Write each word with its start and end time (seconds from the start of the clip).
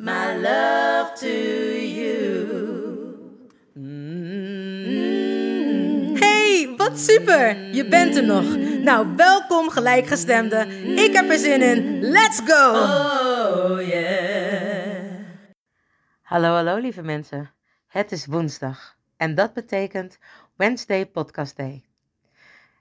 my 0.00 0.34
love 0.36 1.12
to 1.14 1.28
you. 1.76 2.48
Hey, 6.18 6.74
wat 6.76 6.98
super! 6.98 7.74
Je 7.74 7.88
bent 7.88 8.16
er 8.16 8.24
nog. 8.24 8.56
Nou, 8.82 9.16
welkom 9.16 9.70
gelijkgestemde. 9.70 10.66
Ik 10.96 11.12
heb 11.12 11.30
er 11.30 11.38
zin 11.38 11.62
in. 11.62 12.00
Let's 12.00 12.40
go! 12.44 12.70
Oh 12.70 13.86
yeah. 13.88 15.04
Hallo, 16.22 16.54
hallo 16.54 16.76
lieve 16.76 17.02
mensen. 17.02 17.50
Het 17.86 18.12
is 18.12 18.26
woensdag 18.26 18.96
en 19.16 19.34
dat 19.34 19.52
betekent 19.52 20.18
Wednesday 20.56 21.06
Podcast 21.06 21.56
Day. 21.56 21.82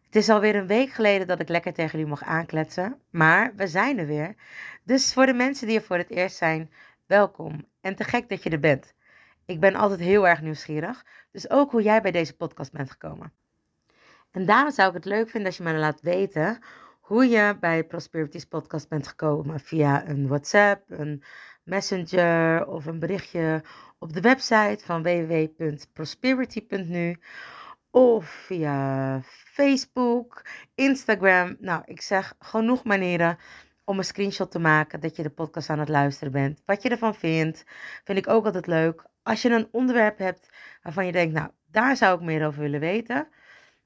Het 0.06 0.16
is 0.16 0.30
alweer 0.30 0.56
een 0.56 0.68
week 0.68 0.90
geleden 0.90 1.28
dat 1.28 1.40
ik 1.40 1.50
lekker 1.50 1.74
tegen 1.74 1.92
jullie 1.92 2.08
mocht 2.08 2.24
aankletsen, 2.24 3.00
maar 3.10 3.54
we 3.56 3.68
zijn 3.68 3.98
er 3.98 4.06
weer. 4.06 4.36
Dus 4.84 5.14
voor 5.14 5.26
de 5.26 5.34
mensen 5.34 5.68
die 5.68 5.78
er 5.78 5.84
voor 5.84 5.98
het 5.98 6.10
eerst 6.10 6.38
zijn, 6.38 6.72
welkom 7.10 7.66
en 7.82 7.96
te 7.96 8.04
gek 8.04 8.30
dat 8.30 8.44
je 8.44 8.50
er 8.50 8.60
bent. 8.60 8.94
Ik 9.46 9.60
ben 9.60 9.76
altijd 9.76 10.00
heel 10.00 10.28
erg 10.28 10.42
nieuwsgierig, 10.42 11.06
dus 11.32 11.50
ook 11.50 11.72
hoe 11.72 11.82
jij 11.82 12.02
bij 12.02 12.12
deze 12.12 12.36
podcast 12.36 12.72
bent 12.72 12.92
gekomen. 12.92 13.34
En 14.32 14.46
daarom 14.46 14.72
zou 14.72 14.90
ik 14.90 14.94
het 14.94 15.06
leuk 15.06 15.30
vinden 15.30 15.48
als 15.48 15.58
je 15.58 15.64
me 15.64 15.74
laat 15.74 16.02
weten 16.02 16.60
hoe 17.00 17.28
je 17.28 17.58
bij 17.60 17.84
Prosperities 17.84 18.46
podcast 18.46 18.90
bent 18.90 19.08
gekomen. 19.08 19.60
Via 19.60 20.08
een 20.08 20.28
WhatsApp, 20.28 20.84
een 20.88 21.24
Messenger 21.64 22.68
of 22.68 22.86
een 22.86 23.00
berichtje 23.00 23.64
op 24.00 24.14
de 24.14 24.22
website 24.22 24.80
van 24.86 25.04
www.prosperity.nu. 25.04 27.18
Of 27.92 28.26
via 28.26 29.22
Facebook, 29.24 30.46
Instagram. 30.76 31.56
Nou, 31.60 31.82
ik 31.86 32.02
zeg 32.02 32.34
genoeg 32.40 32.84
manieren 32.84 33.38
om 33.90 33.98
een 33.98 34.04
screenshot 34.04 34.52
te 34.52 34.60
maken 34.60 35.00
dat 35.00 35.16
je 35.16 35.24
de 35.24 35.30
podcast 35.30 35.70
aan 35.70 35.80
het 35.80 35.90
luisteren 35.90 36.32
bent. 36.32 36.62
Wat 36.66 36.82
je 36.82 36.90
ervan 36.90 37.16
vindt, 37.16 37.66
vind 38.04 38.18
ik 38.18 38.28
ook 38.28 38.46
altijd 38.46 38.68
leuk. 38.68 39.06
Als 39.24 39.42
je 39.42 39.50
een 39.50 39.68
onderwerp 39.72 40.18
hebt 40.18 40.50
waarvan 40.84 41.06
je 41.06 41.12
denkt, 41.12 41.34
nou, 41.34 41.50
daar 41.66 41.98
zou 41.98 42.18
ik 42.20 42.26
meer 42.26 42.46
over 42.46 42.62
willen 42.62 42.80
weten. 42.80 43.28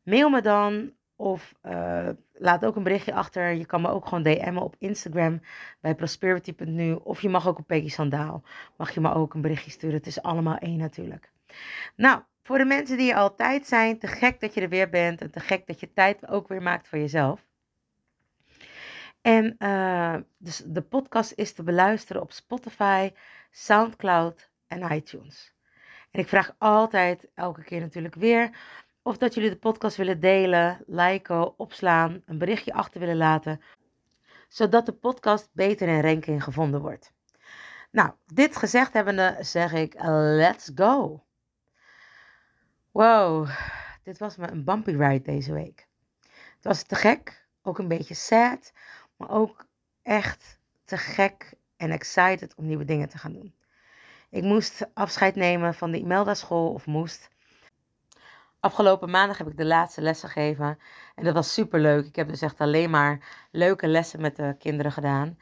Mail 0.03 0.29
me 0.29 0.41
dan 0.41 0.91
of 1.15 1.53
eh, 1.61 2.09
laat 2.33 2.65
ook 2.65 2.75
een 2.75 2.83
berichtje 2.83 3.13
achter. 3.13 3.51
Je 3.51 3.65
kan 3.65 3.81
me 3.81 3.89
ook 3.89 4.07
gewoon 4.07 4.23
DM'en 4.23 4.57
op 4.57 4.75
Instagram 4.79 5.41
bij 5.81 5.95
prosperity.nu. 5.95 6.93
Of 6.93 7.21
je 7.21 7.29
mag 7.29 7.47
ook 7.47 7.59
op 7.59 7.67
Peggy 7.67 7.89
Sandaal. 7.89 8.43
Mag 8.77 8.91
je 8.91 9.01
me 9.01 9.13
ook 9.13 9.33
een 9.33 9.41
berichtje 9.41 9.71
sturen. 9.71 9.95
Het 9.95 10.07
is 10.07 10.21
allemaal 10.21 10.57
één 10.57 10.77
natuurlijk. 10.77 11.31
Nou, 11.95 12.21
voor 12.41 12.57
de 12.57 12.65
mensen 12.65 12.97
die 12.97 13.11
er 13.11 13.17
altijd 13.17 13.65
zijn, 13.67 13.99
te 13.99 14.07
gek 14.07 14.39
dat 14.39 14.53
je 14.53 14.61
er 14.61 14.69
weer 14.69 14.89
bent. 14.89 15.21
En 15.21 15.31
te 15.31 15.39
gek 15.39 15.67
dat 15.67 15.79
je 15.79 15.93
tijd 15.93 16.27
ook 16.27 16.47
weer 16.47 16.61
maakt 16.61 16.87
voor 16.87 16.99
jezelf. 16.99 17.52
En 19.23 19.55
eh, 19.57 20.15
dus 20.37 20.63
de 20.65 20.81
podcast 20.81 21.31
is 21.35 21.53
te 21.53 21.63
beluisteren 21.63 22.21
op 22.21 22.31
Spotify, 22.31 23.11
Soundcloud 23.51 24.49
en 24.67 24.91
iTunes. 24.91 25.53
En 26.11 26.19
ik 26.19 26.27
vraag 26.27 26.55
altijd, 26.57 27.27
elke 27.33 27.63
keer 27.63 27.79
natuurlijk 27.79 28.15
weer, 28.15 28.57
of 29.01 29.17
dat 29.17 29.33
jullie 29.33 29.49
de 29.49 29.57
podcast 29.57 29.97
willen 29.97 30.19
delen, 30.19 30.83
liken, 30.87 31.59
opslaan, 31.59 32.21
een 32.25 32.37
berichtje 32.37 32.73
achter 32.73 32.99
willen 32.99 33.17
laten, 33.17 33.61
zodat 34.47 34.85
de 34.85 34.93
podcast 34.93 35.49
beter 35.53 35.87
in 35.87 36.01
ranking 36.01 36.43
gevonden 36.43 36.81
wordt. 36.81 37.13
Nou, 37.91 38.11
dit 38.25 38.57
gezegd 38.57 38.93
hebbende 38.93 39.37
zeg 39.39 39.73
ik, 39.73 39.95
let's 40.03 40.71
go. 40.75 41.23
Wow, 42.91 43.49
dit 44.03 44.17
was 44.17 44.35
me 44.35 44.47
een 44.47 44.63
bumpy 44.63 44.91
ride 44.91 45.21
deze 45.21 45.53
week. 45.53 45.87
Het 46.55 46.63
was 46.63 46.83
te 46.83 46.95
gek, 46.95 47.47
ook 47.61 47.77
een 47.79 47.87
beetje 47.87 48.13
sad, 48.13 48.73
ook 49.29 49.65
echt 50.03 50.59
te 50.85 50.97
gek 50.97 51.53
en 51.77 51.91
excited 51.91 52.55
om 52.55 52.65
nieuwe 52.65 52.85
dingen 52.85 53.09
te 53.09 53.17
gaan 53.17 53.33
doen. 53.33 53.55
Ik 54.29 54.43
moest 54.43 54.87
afscheid 54.93 55.35
nemen 55.35 55.73
van 55.73 55.91
de 55.91 55.99
Imelda 55.99 56.33
school, 56.33 56.73
of 56.73 56.85
moest. 56.85 57.29
Afgelopen 58.59 59.09
maandag 59.09 59.37
heb 59.37 59.47
ik 59.47 59.57
de 59.57 59.65
laatste 59.65 60.01
lessen 60.01 60.29
gegeven 60.29 60.79
en 61.15 61.23
dat 61.23 61.33
was 61.33 61.53
super 61.53 61.79
leuk. 61.79 62.05
Ik 62.05 62.15
heb 62.15 62.27
dus 62.27 62.41
echt 62.41 62.61
alleen 62.61 62.89
maar 62.89 63.47
leuke 63.51 63.87
lessen 63.87 64.21
met 64.21 64.35
de 64.35 64.55
kinderen 64.59 64.91
gedaan. 64.91 65.37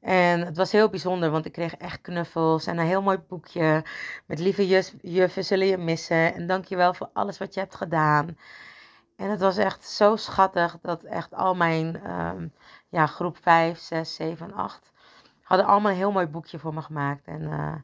En 0.00 0.40
het 0.40 0.56
was 0.56 0.72
heel 0.72 0.88
bijzonder, 0.88 1.30
want 1.30 1.44
ik 1.44 1.52
kreeg 1.52 1.76
echt 1.76 2.00
knuffels 2.00 2.66
en 2.66 2.78
een 2.78 2.86
heel 2.86 3.02
mooi 3.02 3.18
boekje 3.18 3.84
met 4.26 4.38
lieve 4.38 4.66
juf, 4.66 4.94
juffen 5.00 5.44
zullen 5.44 5.66
je 5.66 5.78
missen. 5.78 6.34
En 6.34 6.46
dankjewel 6.46 6.94
voor 6.94 7.10
alles 7.12 7.38
wat 7.38 7.54
je 7.54 7.60
hebt 7.60 7.74
gedaan. 7.74 8.36
En 9.16 9.30
het 9.30 9.40
was 9.40 9.56
echt 9.56 9.84
zo 9.84 10.16
schattig 10.16 10.78
dat 10.82 11.02
echt 11.02 11.34
al 11.34 11.54
mijn 11.54 12.02
ehm, 12.02 12.46
ja, 12.92 13.06
groep 13.06 13.36
5, 13.42 13.78
6, 13.78 14.14
7 14.14 14.52
8 14.52 14.92
hadden 15.42 15.66
allemaal 15.66 15.90
een 15.90 15.96
heel 15.96 16.12
mooi 16.12 16.26
boekje 16.26 16.58
voor 16.58 16.74
me 16.74 16.82
gemaakt. 16.82 17.26
En 17.26 17.52
eh, 17.52 17.74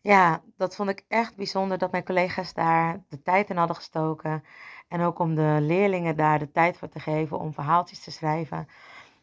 ja, 0.00 0.42
dat 0.56 0.74
vond 0.74 0.88
ik 0.88 1.04
echt 1.08 1.36
bijzonder 1.36 1.78
dat 1.78 1.90
mijn 1.90 2.04
collega's 2.04 2.54
daar 2.54 3.04
de 3.08 3.22
tijd 3.22 3.50
in 3.50 3.56
hadden 3.56 3.76
gestoken. 3.76 4.44
En 4.88 5.00
ook 5.00 5.18
om 5.18 5.34
de 5.34 5.58
leerlingen 5.60 6.16
daar 6.16 6.38
de 6.38 6.50
tijd 6.50 6.76
voor 6.76 6.88
te 6.88 7.00
geven 7.00 7.38
om 7.38 7.52
verhaaltjes 7.52 8.00
te 8.00 8.10
schrijven 8.10 8.68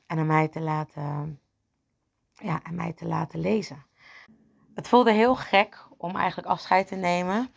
en 0.08 0.20
aan 0.20 0.26
mij 0.26 0.48
te 0.48 0.62
laten, 0.62 1.40
ja, 2.34 2.60
aan 2.64 2.76
mij 2.76 2.94
te 2.94 3.08
laten 3.08 3.40
lezen. 3.40 3.86
Het 4.76 4.88
voelde 4.88 5.12
heel 5.12 5.36
gek 5.36 5.86
om 5.98 6.16
eigenlijk 6.16 6.48
afscheid 6.48 6.88
te 6.88 6.96
nemen. 6.96 7.54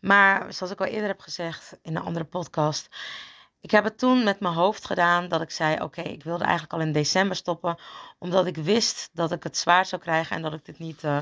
Maar 0.00 0.52
zoals 0.52 0.72
ik 0.72 0.80
al 0.80 0.86
eerder 0.86 1.08
heb 1.08 1.20
gezegd 1.20 1.78
in 1.82 1.96
een 1.96 2.02
andere 2.02 2.24
podcast, 2.24 2.96
ik 3.60 3.70
heb 3.70 3.84
het 3.84 3.98
toen 3.98 4.24
met 4.24 4.40
mijn 4.40 4.54
hoofd 4.54 4.84
gedaan 4.84 5.28
dat 5.28 5.40
ik 5.40 5.50
zei: 5.50 5.80
Oké, 5.82 6.00
ik 6.00 6.22
wilde 6.22 6.44
eigenlijk 6.44 6.72
al 6.72 6.80
in 6.80 6.92
december 6.92 7.36
stoppen, 7.36 7.78
omdat 8.18 8.46
ik 8.46 8.56
wist 8.56 9.10
dat 9.12 9.32
ik 9.32 9.42
het 9.42 9.56
zwaar 9.56 9.86
zou 9.86 10.02
krijgen 10.02 10.36
en 10.36 10.42
dat 10.42 10.52
ik 10.52 10.64
dit 10.64 10.78
niet 10.78 11.02
uh, 11.02 11.18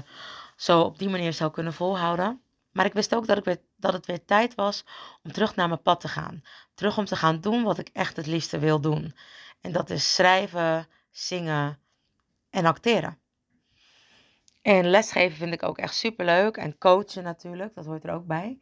zo 0.57 0.81
op 0.81 0.99
die 0.99 1.09
manier 1.09 1.33
zou 1.33 1.51
kunnen 1.51 1.73
volhouden. 1.73 2.41
Maar 2.73 2.85
ik 2.85 2.93
wist 2.93 3.15
ook 3.15 3.27
dat, 3.27 3.39
ik 3.39 3.45
weer, 3.45 3.61
dat 3.77 3.93
het 3.93 4.07
weer 4.07 4.25
tijd 4.25 4.55
was 4.55 4.85
om 5.23 5.33
terug 5.33 5.55
naar 5.55 5.69
mijn 5.69 5.83
pad 5.83 6.01
te 6.01 6.09
gaan. 6.09 6.43
Terug 6.75 6.99
om 6.99 7.05
te 7.05 7.17
gaan 7.17 7.41
doen 7.41 7.63
wat 7.63 7.79
ik 7.79 7.89
echt 7.93 8.17
het 8.17 8.27
liefste 8.27 8.59
wil 8.59 8.81
doen. 8.81 9.15
En 9.61 9.73
dat 9.73 9.91
is 9.91 10.15
schrijven, 10.15 10.89
zingen 11.11 11.79
en 12.51 12.65
acteren. 12.65 13.19
En 14.63 14.91
lesgeven 14.91 15.37
vind 15.37 15.53
ik 15.53 15.63
ook 15.63 15.79
echt 15.79 15.95
super 15.95 16.25
leuk. 16.25 16.57
En 16.57 16.79
coachen 16.79 17.23
natuurlijk, 17.23 17.75
dat 17.75 17.87
hoort 17.87 18.05
er 18.05 18.15
ook 18.15 18.27
bij. 18.27 18.59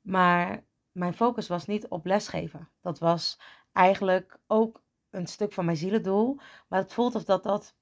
Maar 0.00 0.64
mijn 0.96 1.14
focus 1.14 1.48
was 1.48 1.66
niet 1.66 1.88
op 1.88 2.06
lesgeven. 2.06 2.68
Dat 2.80 2.98
was 2.98 3.38
eigenlijk 3.72 4.38
ook 4.46 4.82
een 5.10 5.26
stuk 5.26 5.52
van 5.52 5.64
mijn 5.64 5.76
zielendoel. 5.76 6.38
Maar 6.68 6.80
het 6.80 6.92
voelt 6.92 7.14
of 7.14 7.24
dat 7.24 7.42
dat 7.42 7.74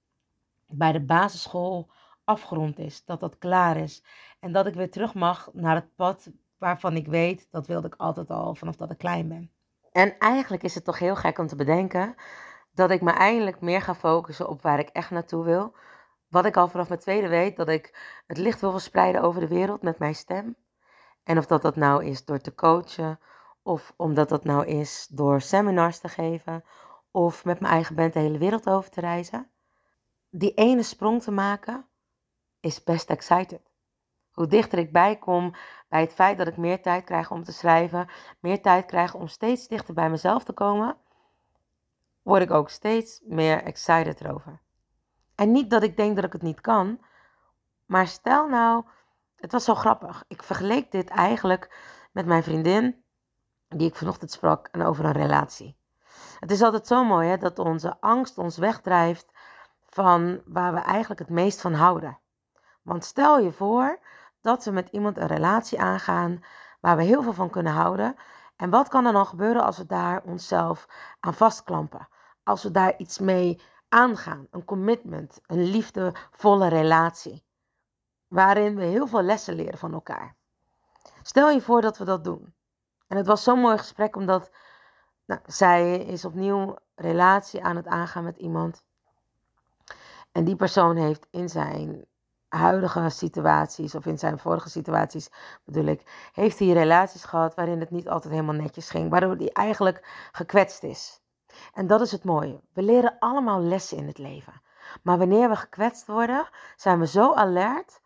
bij 0.66 0.92
de 0.92 1.00
basisschool 1.00 1.90
afgerond 2.24 2.78
is. 2.78 3.04
Dat 3.04 3.20
dat 3.20 3.38
klaar 3.38 3.76
is. 3.76 4.02
En 4.40 4.52
dat 4.52 4.66
ik 4.66 4.74
weer 4.74 4.90
terug 4.90 5.14
mag 5.14 5.50
naar 5.52 5.74
het 5.74 5.94
pad 5.94 6.30
waarvan 6.58 6.96
ik 6.96 7.06
weet, 7.06 7.48
dat 7.50 7.66
wilde 7.66 7.86
ik 7.86 7.94
altijd 7.96 8.30
al 8.30 8.54
vanaf 8.54 8.76
dat 8.76 8.90
ik 8.90 8.98
klein 8.98 9.28
ben. 9.28 9.50
En 9.92 10.18
eigenlijk 10.18 10.62
is 10.62 10.74
het 10.74 10.84
toch 10.84 10.98
heel 10.98 11.16
gek 11.16 11.38
om 11.38 11.46
te 11.46 11.56
bedenken 11.56 12.14
dat 12.72 12.90
ik 12.90 13.00
me 13.00 13.10
eindelijk 13.10 13.60
meer 13.60 13.82
ga 13.82 13.94
focussen 13.94 14.48
op 14.48 14.62
waar 14.62 14.78
ik 14.78 14.88
echt 14.88 15.10
naartoe 15.10 15.44
wil. 15.44 15.74
Wat 16.28 16.44
ik 16.44 16.56
al 16.56 16.68
vanaf 16.68 16.88
mijn 16.88 17.00
tweede 17.00 17.28
weet, 17.28 17.56
dat 17.56 17.68
ik 17.68 18.22
het 18.26 18.38
licht 18.38 18.60
wil 18.60 18.70
verspreiden 18.70 19.22
over 19.22 19.40
de 19.40 19.48
wereld 19.48 19.82
met 19.82 19.98
mijn 19.98 20.14
stem. 20.14 20.56
En 21.24 21.38
of 21.38 21.46
dat 21.46 21.62
dat 21.62 21.76
nou 21.76 22.04
is 22.04 22.24
door 22.24 22.38
te 22.38 22.54
coachen, 22.54 23.20
of 23.62 23.94
omdat 23.96 24.28
dat 24.28 24.44
nou 24.44 24.66
is 24.66 25.06
door 25.10 25.40
seminars 25.40 25.98
te 25.98 26.08
geven, 26.08 26.64
of 27.10 27.44
met 27.44 27.60
mijn 27.60 27.72
eigen 27.72 27.94
band 27.94 28.12
de 28.12 28.18
hele 28.18 28.38
wereld 28.38 28.68
over 28.68 28.90
te 28.90 29.00
reizen. 29.00 29.50
Die 30.30 30.54
ene 30.54 30.82
sprong 30.82 31.22
te 31.22 31.30
maken 31.30 31.86
is 32.60 32.84
best 32.84 33.10
excited. 33.10 33.60
Hoe 34.32 34.46
dichter 34.46 34.78
ik 34.78 34.92
bij 34.92 35.16
kom 35.18 35.54
bij 35.88 36.00
het 36.00 36.12
feit 36.12 36.38
dat 36.38 36.46
ik 36.46 36.56
meer 36.56 36.82
tijd 36.82 37.04
krijg 37.04 37.30
om 37.30 37.42
te 37.42 37.52
schrijven, 37.52 38.08
meer 38.40 38.62
tijd 38.62 38.86
krijg 38.86 39.14
om 39.14 39.28
steeds 39.28 39.68
dichter 39.68 39.94
bij 39.94 40.10
mezelf 40.10 40.44
te 40.44 40.52
komen, 40.52 40.96
word 42.22 42.42
ik 42.42 42.50
ook 42.50 42.70
steeds 42.70 43.20
meer 43.24 43.62
excited 43.62 44.20
erover. 44.20 44.60
En 45.34 45.52
niet 45.52 45.70
dat 45.70 45.82
ik 45.82 45.96
denk 45.96 46.16
dat 46.16 46.24
ik 46.24 46.32
het 46.32 46.42
niet 46.42 46.60
kan, 46.60 47.00
maar 47.86 48.06
stel 48.06 48.48
nou, 48.48 48.84
het 49.44 49.52
was 49.52 49.64
zo 49.64 49.74
grappig. 49.74 50.24
Ik 50.28 50.42
vergeleek 50.42 50.90
dit 50.90 51.08
eigenlijk 51.08 51.76
met 52.12 52.26
mijn 52.26 52.42
vriendin, 52.42 53.04
die 53.68 53.88
ik 53.88 53.94
vanochtend 53.94 54.30
sprak, 54.30 54.68
en 54.72 54.82
over 54.82 55.04
een 55.04 55.12
relatie. 55.12 55.76
Het 56.38 56.50
is 56.50 56.62
altijd 56.62 56.86
zo 56.86 57.04
mooi 57.04 57.28
hè, 57.28 57.36
dat 57.36 57.58
onze 57.58 58.00
angst 58.00 58.38
ons 58.38 58.56
wegdrijft 58.56 59.32
van 59.82 60.40
waar 60.44 60.74
we 60.74 60.80
eigenlijk 60.80 61.20
het 61.20 61.28
meest 61.28 61.60
van 61.60 61.74
houden. 61.74 62.18
Want 62.82 63.04
stel 63.04 63.38
je 63.38 63.52
voor 63.52 63.98
dat 64.40 64.64
we 64.64 64.70
met 64.70 64.88
iemand 64.88 65.16
een 65.16 65.26
relatie 65.26 65.80
aangaan 65.80 66.44
waar 66.80 66.96
we 66.96 67.02
heel 67.02 67.22
veel 67.22 67.32
van 67.32 67.50
kunnen 67.50 67.72
houden. 67.72 68.14
En 68.56 68.70
wat 68.70 68.88
kan 68.88 69.06
er 69.06 69.12
dan 69.12 69.26
gebeuren 69.26 69.64
als 69.64 69.78
we 69.78 69.86
daar 69.86 70.22
onszelf 70.22 70.86
aan 71.20 71.34
vastklampen? 71.34 72.08
Als 72.42 72.62
we 72.62 72.70
daar 72.70 72.96
iets 72.96 73.18
mee 73.18 73.60
aangaan, 73.88 74.46
een 74.50 74.64
commitment, 74.64 75.40
een 75.46 75.62
liefdevolle 75.62 76.68
relatie, 76.68 77.44
waarin 78.34 78.76
we 78.76 78.84
heel 78.84 79.06
veel 79.06 79.22
lessen 79.22 79.54
leren 79.54 79.78
van 79.78 79.92
elkaar. 79.92 80.34
Stel 81.22 81.50
je 81.50 81.60
voor 81.60 81.80
dat 81.80 81.98
we 81.98 82.04
dat 82.04 82.24
doen. 82.24 82.54
En 83.06 83.16
het 83.16 83.26
was 83.26 83.42
zo'n 83.42 83.60
mooi 83.60 83.78
gesprek, 83.78 84.16
omdat 84.16 84.50
nou, 85.24 85.40
zij 85.46 85.96
is 85.98 86.24
opnieuw 86.24 86.76
relatie 86.94 87.64
aan 87.64 87.76
het 87.76 87.86
aangaan 87.86 88.24
met 88.24 88.36
iemand. 88.36 88.84
En 90.32 90.44
die 90.44 90.56
persoon 90.56 90.96
heeft 90.96 91.26
in 91.30 91.48
zijn 91.48 92.04
huidige 92.48 93.08
situaties, 93.08 93.94
of 93.94 94.06
in 94.06 94.18
zijn 94.18 94.38
vorige 94.38 94.70
situaties 94.70 95.30
bedoel 95.64 95.86
ik, 95.86 96.30
heeft 96.32 96.58
hij 96.58 96.68
relaties 96.68 97.24
gehad 97.24 97.54
waarin 97.54 97.80
het 97.80 97.90
niet 97.90 98.08
altijd 98.08 98.32
helemaal 98.32 98.54
netjes 98.54 98.90
ging, 98.90 99.10
waardoor 99.10 99.36
hij 99.36 99.52
eigenlijk 99.52 100.28
gekwetst 100.32 100.82
is. 100.82 101.20
En 101.72 101.86
dat 101.86 102.00
is 102.00 102.12
het 102.12 102.24
mooie. 102.24 102.60
We 102.72 102.82
leren 102.82 103.16
allemaal 103.18 103.60
lessen 103.60 103.96
in 103.96 104.06
het 104.06 104.18
leven. 104.18 104.62
Maar 105.02 105.18
wanneer 105.18 105.48
we 105.48 105.56
gekwetst 105.56 106.06
worden, 106.06 106.48
zijn 106.76 106.98
we 106.98 107.06
zo 107.06 107.34
alert 107.34 108.02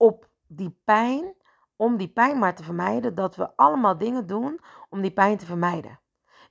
op 0.00 0.28
die 0.46 0.80
pijn, 0.84 1.34
om 1.76 1.96
die 1.96 2.08
pijn 2.08 2.38
maar 2.38 2.54
te 2.54 2.62
vermijden, 2.62 3.14
dat 3.14 3.36
we 3.36 3.56
allemaal 3.56 3.98
dingen 3.98 4.26
doen 4.26 4.60
om 4.88 5.00
die 5.00 5.10
pijn 5.12 5.36
te 5.36 5.46
vermijden. 5.46 6.00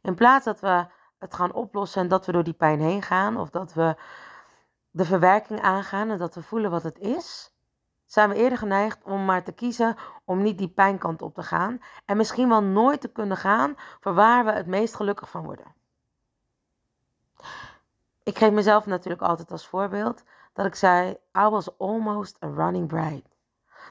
In 0.01 0.15
plaats 0.15 0.45
dat 0.45 0.59
we 0.59 0.85
het 1.17 1.33
gaan 1.33 1.53
oplossen 1.53 2.01
en 2.01 2.07
dat 2.07 2.25
we 2.25 2.31
door 2.31 2.43
die 2.43 2.53
pijn 2.53 2.79
heen 2.79 3.01
gaan, 3.01 3.37
of 3.37 3.49
dat 3.49 3.73
we 3.73 3.95
de 4.89 5.05
verwerking 5.05 5.61
aangaan 5.61 6.09
en 6.09 6.17
dat 6.17 6.35
we 6.35 6.43
voelen 6.43 6.71
wat 6.71 6.83
het 6.83 6.99
is, 6.99 7.53
zijn 8.05 8.29
we 8.29 8.35
eerder 8.35 8.57
geneigd 8.57 9.03
om 9.03 9.25
maar 9.25 9.43
te 9.43 9.51
kiezen 9.51 9.95
om 10.25 10.41
niet 10.41 10.57
die 10.57 10.69
pijnkant 10.69 11.21
op 11.21 11.33
te 11.33 11.43
gaan 11.43 11.79
en 12.05 12.17
misschien 12.17 12.49
wel 12.49 12.63
nooit 12.63 13.01
te 13.01 13.11
kunnen 13.11 13.37
gaan 13.37 13.75
voor 13.99 14.13
waar 14.13 14.45
we 14.45 14.51
het 14.51 14.67
meest 14.67 14.95
gelukkig 14.95 15.29
van 15.29 15.43
worden. 15.43 15.75
Ik 18.23 18.37
geef 18.37 18.51
mezelf 18.51 18.85
natuurlijk 18.85 19.21
altijd 19.21 19.51
als 19.51 19.67
voorbeeld 19.67 20.23
dat 20.53 20.65
ik 20.65 20.75
zei: 20.75 21.09
I 21.37 21.49
was 21.49 21.77
almost 21.77 22.43
a 22.43 22.47
running 22.47 22.87
bride. 22.87 23.28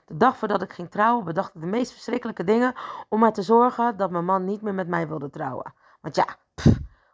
De 0.04 0.16
dag 0.16 0.36
voordat 0.36 0.62
ik 0.62 0.72
ging 0.72 0.90
trouwen 0.90 1.24
bedacht 1.24 1.54
ik 1.54 1.60
de 1.60 1.66
meest 1.66 1.92
verschrikkelijke 1.92 2.44
dingen 2.44 2.74
om 3.08 3.20
maar 3.20 3.32
te 3.32 3.42
zorgen 3.42 3.96
dat 3.96 4.10
mijn 4.10 4.24
man 4.24 4.44
niet 4.44 4.62
meer 4.62 4.74
met 4.74 4.88
mij 4.88 5.08
wilde 5.08 5.30
trouwen. 5.30 5.74
Want 6.00 6.16
ja, 6.16 6.26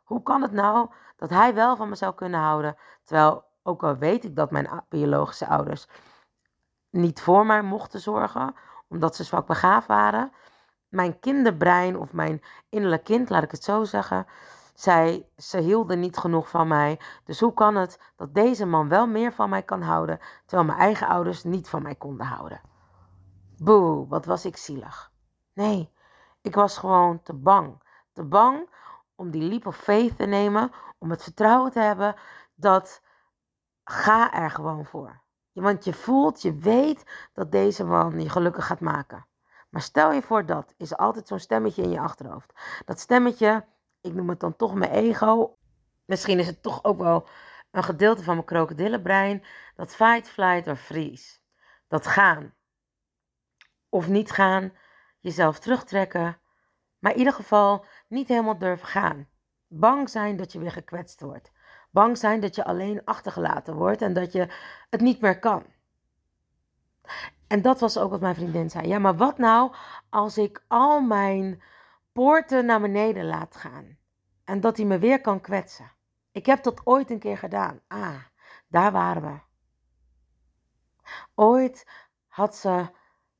hoe 0.04 0.22
kan 0.22 0.42
het 0.42 0.52
nou 0.52 0.90
dat 1.16 1.30
hij 1.30 1.54
wel 1.54 1.76
van 1.76 1.88
me 1.88 1.94
zou 1.94 2.14
kunnen 2.14 2.40
houden, 2.40 2.76
terwijl 3.04 3.44
ook 3.62 3.82
al 3.82 3.96
weet 3.96 4.24
ik 4.24 4.36
dat 4.36 4.50
mijn 4.50 4.82
biologische 4.88 5.46
ouders 5.46 5.88
niet 6.90 7.20
voor 7.20 7.46
mij 7.46 7.62
mochten 7.62 8.00
zorgen, 8.00 8.54
omdat 8.88 9.16
ze 9.16 9.24
zwak 9.24 9.46
begaafd 9.46 9.86
waren. 9.86 10.32
Mijn 10.88 11.20
kinderbrein 11.20 11.98
of 11.98 12.12
mijn 12.12 12.42
innerlijk 12.68 13.04
kind, 13.04 13.30
laat 13.30 13.42
ik 13.42 13.50
het 13.50 13.64
zo 13.64 13.84
zeggen, 13.84 14.26
zij, 14.74 15.26
ze 15.36 15.58
hielden 15.58 16.00
niet 16.00 16.16
genoeg 16.16 16.48
van 16.48 16.68
mij. 16.68 17.00
Dus 17.24 17.40
hoe 17.40 17.54
kan 17.54 17.76
het 17.76 18.00
dat 18.16 18.34
deze 18.34 18.66
man 18.66 18.88
wel 18.88 19.06
meer 19.06 19.32
van 19.32 19.50
mij 19.50 19.62
kan 19.62 19.82
houden, 19.82 20.20
terwijl 20.46 20.68
mijn 20.68 20.80
eigen 20.80 21.08
ouders 21.08 21.44
niet 21.44 21.68
van 21.68 21.82
mij 21.82 21.94
konden 21.94 22.26
houden? 22.26 22.60
Boe, 23.58 24.08
wat 24.08 24.24
was 24.24 24.44
ik 24.44 24.56
zielig. 24.56 25.12
Nee, 25.52 25.92
ik 26.42 26.54
was 26.54 26.78
gewoon 26.78 27.22
te 27.22 27.34
bang. 27.34 27.82
Te 28.12 28.24
bang 28.24 28.70
om 29.14 29.30
die 29.30 29.42
leap 29.42 29.66
of 29.66 29.76
faith 29.76 30.16
te 30.16 30.26
nemen, 30.26 30.70
om 30.98 31.10
het 31.10 31.22
vertrouwen 31.22 31.70
te 31.70 31.80
hebben 31.80 32.14
dat 32.54 33.02
ga 33.84 34.32
er 34.32 34.50
gewoon 34.50 34.84
voor. 34.84 35.22
Want 35.52 35.84
je 35.84 35.92
voelt, 35.92 36.42
je 36.42 36.56
weet 36.56 37.28
dat 37.32 37.52
deze 37.52 37.84
man 37.84 38.20
je 38.20 38.28
gelukkig 38.28 38.66
gaat 38.66 38.80
maken. 38.80 39.26
Maar 39.70 39.82
stel 39.82 40.12
je 40.12 40.22
voor 40.22 40.46
dat, 40.46 40.74
is 40.76 40.96
altijd 40.96 41.28
zo'n 41.28 41.38
stemmetje 41.38 41.82
in 41.82 41.90
je 41.90 42.00
achterhoofd. 42.00 42.52
Dat 42.84 43.00
stemmetje, 43.00 43.64
ik 44.00 44.14
noem 44.14 44.28
het 44.28 44.40
dan 44.40 44.56
toch 44.56 44.74
mijn 44.74 44.90
ego. 44.90 45.56
Misschien 46.04 46.38
is 46.38 46.46
het 46.46 46.62
toch 46.62 46.84
ook 46.84 46.98
wel 46.98 47.28
een 47.70 47.82
gedeelte 47.82 48.22
van 48.22 48.34
mijn 48.34 48.46
krokodillenbrein. 48.46 49.44
Dat 49.74 49.94
fight, 49.94 50.28
flight 50.28 50.66
of 50.66 50.80
freeze. 50.80 51.38
Dat 51.88 52.06
gaan. 52.06 52.54
Of 53.94 54.08
niet 54.08 54.30
gaan, 54.30 54.72
jezelf 55.20 55.58
terugtrekken. 55.58 56.38
Maar 56.98 57.12
in 57.12 57.18
ieder 57.18 57.32
geval 57.32 57.86
niet 58.08 58.28
helemaal 58.28 58.58
durven 58.58 58.86
gaan. 58.86 59.28
Bang 59.66 60.10
zijn 60.10 60.36
dat 60.36 60.52
je 60.52 60.58
weer 60.58 60.72
gekwetst 60.72 61.20
wordt. 61.20 61.52
Bang 61.90 62.18
zijn 62.18 62.40
dat 62.40 62.54
je 62.54 62.64
alleen 62.64 63.04
achtergelaten 63.04 63.74
wordt 63.74 64.02
en 64.02 64.12
dat 64.12 64.32
je 64.32 64.48
het 64.90 65.00
niet 65.00 65.20
meer 65.20 65.38
kan. 65.38 65.64
En 67.46 67.62
dat 67.62 67.80
was 67.80 67.98
ook 67.98 68.10
wat 68.10 68.20
mijn 68.20 68.34
vriendin 68.34 68.70
zei. 68.70 68.86
Ja, 68.86 68.98
maar 68.98 69.16
wat 69.16 69.38
nou 69.38 69.74
als 70.10 70.38
ik 70.38 70.64
al 70.68 71.00
mijn 71.00 71.62
poorten 72.12 72.66
naar 72.66 72.80
beneden 72.80 73.24
laat 73.24 73.56
gaan 73.56 73.98
en 74.44 74.60
dat 74.60 74.76
hij 74.76 74.86
me 74.86 74.98
weer 74.98 75.20
kan 75.20 75.40
kwetsen? 75.40 75.92
Ik 76.32 76.46
heb 76.46 76.62
dat 76.62 76.80
ooit 76.86 77.10
een 77.10 77.18
keer 77.18 77.38
gedaan. 77.38 77.80
Ah, 77.88 78.22
daar 78.68 78.92
waren 78.92 79.22
we. 79.22 79.38
Ooit 81.34 81.90
had 82.26 82.56
ze, 82.56 82.90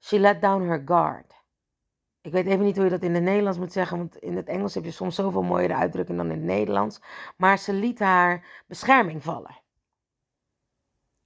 she 0.05 0.19
let 0.19 0.41
down 0.41 0.69
her 0.69 0.83
guard. 0.85 1.33
Ik 2.21 2.33
weet 2.33 2.47
even 2.47 2.65
niet 2.65 2.77
hoe 2.77 2.85
je 2.85 2.91
dat 2.91 3.03
in 3.03 3.15
het 3.15 3.23
Nederlands 3.23 3.59
moet 3.59 3.73
zeggen, 3.73 3.97
want 3.99 4.17
in 4.17 4.37
het 4.37 4.49
Engels 4.49 4.75
heb 4.75 4.85
je 4.85 4.91
soms 4.91 5.15
zoveel 5.15 5.43
mooiere 5.43 5.75
uitdrukkingen 5.75 6.23
dan 6.23 6.37
in 6.37 6.39
het 6.39 6.57
Nederlands. 6.57 7.01
Maar 7.37 7.59
ze 7.59 7.73
liet 7.73 7.99
haar 7.99 8.63
bescherming 8.67 9.23
vallen. 9.23 9.63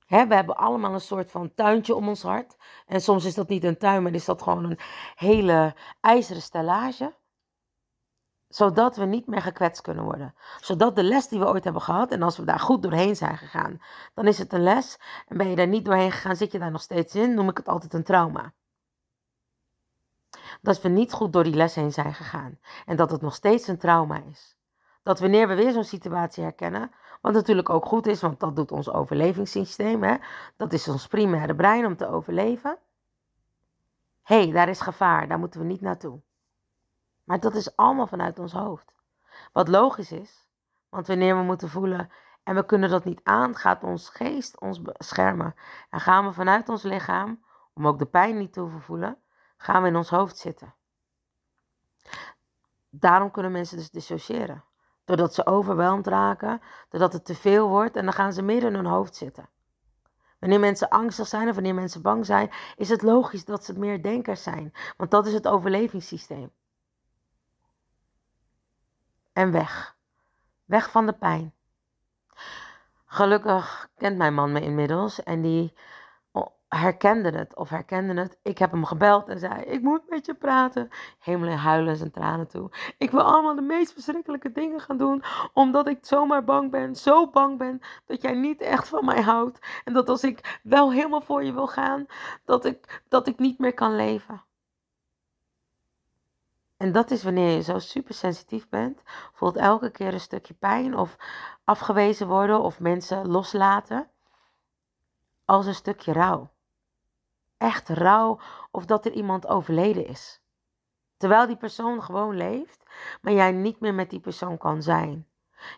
He, 0.06 0.26
we 0.26 0.34
hebben 0.34 0.56
allemaal 0.56 0.94
een 0.94 1.00
soort 1.00 1.30
van 1.30 1.54
tuintje 1.54 1.94
om 1.94 2.08
ons 2.08 2.22
hart. 2.22 2.56
En 2.86 3.00
soms 3.00 3.25
is 3.25 3.34
dat 3.34 3.48
niet 3.48 3.64
een 3.64 3.78
tuin, 3.78 4.02
maar 4.02 4.14
is 4.14 4.25
dat 4.25 4.42
gewoon 4.42 4.64
een 4.64 4.78
hele 5.14 5.74
ijzeren 6.00 6.42
stellage. 6.42 7.14
Zodat 8.48 8.96
we 8.96 9.05
niet 9.05 9.26
meer 9.26 9.43
gekwetst 9.43 9.81
kunnen 9.81 10.05
worden. 10.05 10.34
Zodat 10.60 10.96
de 10.96 11.03
les 11.03 11.29
die 11.29 11.38
we 11.38 11.48
ooit 11.48 11.64
hebben 11.64 11.82
gehad, 11.82 12.10
en 12.10 12.22
als 12.22 12.36
we 12.36 12.44
daar 12.44 12.60
goed 12.60 12.82
doorheen 12.82 13.17
zijn 13.17 13.36
gegaan, 13.36 13.81
dan 14.14 14.26
is 14.26 14.38
het 14.38 14.53
een 14.53 14.62
les. 14.62 14.98
En 15.26 15.36
ben 15.36 15.48
je 15.48 15.56
daar 15.56 15.69
niet 15.69 15.84
doorheen 15.84 16.12
gegaan, 16.12 16.36
zit 16.36 16.53
je 16.53 16.58
daar 16.58 16.70
nog 16.70 16.82
steeds 16.82 17.14
in, 17.14 17.34
noem 17.34 17.48
ik 17.48 17.56
het 17.56 17.69
altijd 17.69 17.93
een 17.93 18.05
trauma 18.05 18.53
dat 20.60 20.81
we 20.82 20.88
niet 20.88 21.12
goed 21.12 21.32
door 21.32 21.44
die 21.44 21.55
les 21.55 21.74
heen 21.74 21.93
zijn 21.93 22.14
gegaan. 22.14 22.58
En 22.86 22.96
dat 22.96 23.10
het 23.10 23.20
nog 23.20 23.34
steeds 23.34 23.69
een 23.69 23.78
trauma 23.78 24.22
is. 24.31 24.56
Dat 25.02 25.20
wanneer 25.20 25.48
we 25.48 25.55
weer 25.55 25.72
zo'n 25.72 25.84
situatie 25.84 26.43
herkennen, 26.43 26.90
wat 27.20 27.32
natuurlijk 27.32 27.70
ook 27.70 27.86
goed 27.86 28.06
is, 28.06 28.20
want 28.20 28.40
dat 28.40 28.56
doet 28.56 28.72
ons 28.72 28.90
overlevingssysteem, 28.90 30.02
hè? 30.02 30.17
dat 30.56 30.72
is 30.72 30.88
ons 30.88 31.06
primaire 31.06 31.55
brein 31.55 31.86
om 31.86 31.96
te 31.96 32.08
overleven. 32.08 32.78
Hé, 34.22 34.43
hey, 34.43 34.52
daar 34.52 34.69
is 34.69 34.81
gevaar, 34.81 35.28
daar 35.28 35.38
moeten 35.38 35.60
we 35.60 35.67
niet 35.67 35.81
naartoe. 35.81 36.20
Maar 37.24 37.40
dat 37.40 37.55
is 37.55 37.76
allemaal 37.76 38.06
vanuit 38.06 38.38
ons 38.38 38.52
hoofd. 38.52 38.94
Wat 39.52 39.69
logisch 39.69 40.12
is, 40.12 40.46
want 40.88 41.06
wanneer 41.06 41.36
we 41.36 41.43
moeten 41.43 41.69
voelen 41.69 42.10
en 42.43 42.55
we 42.55 42.67
kunnen 42.67 42.90
dat 42.90 43.05
niet 43.05 43.20
aan, 43.22 43.55
gaat 43.56 43.84
ons 43.84 44.08
geest 44.08 44.60
ons 44.60 44.82
beschermen. 44.82 45.55
En 45.90 46.00
gaan 46.00 46.24
we 46.26 46.32
vanuit 46.32 46.69
ons 46.69 46.82
lichaam, 46.82 47.43
om 47.74 47.86
ook 47.86 47.98
de 47.98 48.06
pijn 48.06 48.38
niet 48.38 48.52
te 48.52 48.69
voelen, 48.78 49.19
gaan 49.58 49.82
we 49.82 49.88
in 49.88 49.96
ons 49.96 50.10
hoofd 50.10 50.36
zitten. 50.36 50.74
Daarom 52.91 53.31
kunnen 53.31 53.53
mensen 53.53 53.77
dus 53.77 53.91
dissociëren. 53.91 54.65
Doordat 55.05 55.34
ze 55.34 55.46
overweldigd 55.46 56.06
raken, 56.06 56.60
doordat 56.88 57.12
het 57.12 57.24
te 57.24 57.34
veel 57.34 57.69
wordt 57.69 57.96
en 57.96 58.05
dan 58.05 58.12
gaan 58.12 58.32
ze 58.32 58.43
meer 58.43 58.62
in 58.62 58.74
hun 58.74 58.86
hoofd 58.86 59.15
zitten. 59.15 59.48
Wanneer 60.38 60.60
mensen 60.60 60.88
angstig 60.88 61.27
zijn 61.27 61.48
of 61.48 61.55
wanneer 61.55 61.74
mensen 61.74 62.03
bang 62.03 62.27
zijn, 62.27 62.50
is 62.77 62.88
het 62.88 63.03
logisch 63.03 63.44
dat 63.44 63.65
ze 63.65 63.79
meer 63.79 64.03
denkers 64.03 64.43
zijn. 64.43 64.72
Want 64.96 65.10
dat 65.10 65.27
is 65.27 65.32
het 65.32 65.48
overlevingssysteem. 65.48 66.50
En 69.32 69.53
weg. 69.53 69.96
Weg 70.65 70.91
van 70.91 71.06
de 71.06 71.12
pijn. 71.12 71.55
Gelukkig 73.06 73.91
kent 73.96 74.17
mijn 74.17 74.34
man 74.34 74.53
me 74.53 74.60
inmiddels 74.60 75.22
en 75.22 75.43
die 75.43 75.74
herkende 76.69 77.31
het 77.31 77.56
of 77.56 77.69
herkende 77.69 78.20
het. 78.20 78.39
Ik 78.43 78.58
heb 78.58 78.70
hem 78.70 78.84
gebeld 78.84 79.29
en 79.29 79.39
zei: 79.39 79.63
Ik 79.63 79.82
moet 79.82 80.08
met 80.08 80.27
je 80.27 80.34
praten. 80.34 80.89
Helemaal 81.19 81.48
in 81.48 81.56
huilen 81.56 82.01
en 82.01 82.10
tranen 82.10 82.48
toe. 82.48 82.70
Ik 82.98 83.10
wil 83.10 83.22
allemaal 83.22 83.55
de 83.55 83.63
meest 83.63 83.93
verschrikkelijke 83.93 84.53
dingen 84.53 84.81
gaan 84.81 84.96
doen, 84.96 85.22
omdat 85.53 85.89
ik 85.89 85.98
zomaar 86.01 86.44
bang 86.44 86.70
ben. 86.70 86.96
Zo 86.96 87.31
bang 87.31 87.58
ben 87.58 87.81
dat 88.06 88.22
jij 88.22 88.34
niet 88.34 88.60
echt 88.60 88.89
van 88.89 89.05
mij 89.05 89.22
houdt. 89.22 89.58
En 89.84 89.93
dat 89.93 90.08
als 90.08 90.25
ik 90.25 90.60
wel 90.63 90.93
helemaal 90.93 91.20
voor 91.20 91.44
je 91.44 91.53
wil 91.53 91.67
gaan, 91.67 92.06
dat 92.44 92.65
ik, 92.65 93.03
dat 93.08 93.27
ik 93.27 93.39
niet 93.39 93.58
meer 93.58 93.75
kan 93.75 93.96
leven. 93.96 94.43
En 96.77 96.93
dat 96.93 97.10
is 97.10 97.22
wanneer 97.22 97.55
je 97.55 97.63
zo 97.63 97.79
super 97.79 98.15
sensitief 98.15 98.69
bent. 98.69 99.03
Voelt 99.32 99.56
elke 99.56 99.91
keer 99.91 100.13
een 100.13 100.20
stukje 100.20 100.55
pijn 100.55 100.96
of 100.96 101.17
afgewezen 101.65 102.27
worden 102.27 102.60
of 102.60 102.81
mensen 102.81 103.29
loslaten. 103.29 104.10
Als 105.44 105.67
een 105.67 105.75
stukje 105.75 106.13
rouw 106.13 106.51
echt 107.58 107.88
rouw 107.88 108.41
of 108.70 108.86
dat 108.86 109.05
er 109.05 109.12
iemand 109.12 109.46
overleden 109.46 110.06
is. 110.06 110.43
Terwijl 111.17 111.46
die 111.46 111.56
persoon 111.56 112.03
gewoon 112.03 112.36
leeft, 112.36 112.84
maar 113.20 113.32
jij 113.32 113.53
niet 113.53 113.81
meer 113.81 113.94
met 113.94 114.10
die 114.10 114.20
persoon 114.20 114.58
kan 114.58 114.82
zijn. 114.82 115.27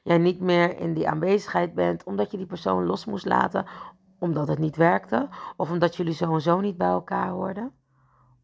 Jij 0.02 0.18
niet 0.18 0.40
meer 0.40 0.78
in 0.78 0.94
die 0.94 1.08
aanwezigheid 1.08 1.74
bent 1.74 2.04
omdat 2.04 2.30
je 2.30 2.36
die 2.36 2.46
persoon 2.46 2.86
los 2.86 3.04
moest 3.04 3.26
laten 3.26 3.66
omdat 4.18 4.48
het 4.48 4.58
niet 4.58 4.76
werkte 4.76 5.28
of 5.56 5.70
omdat 5.70 5.96
jullie 5.96 6.14
zo 6.14 6.34
en 6.34 6.40
zo 6.40 6.60
niet 6.60 6.76
bij 6.76 6.88
elkaar 6.88 7.28
hoorden. 7.28 7.74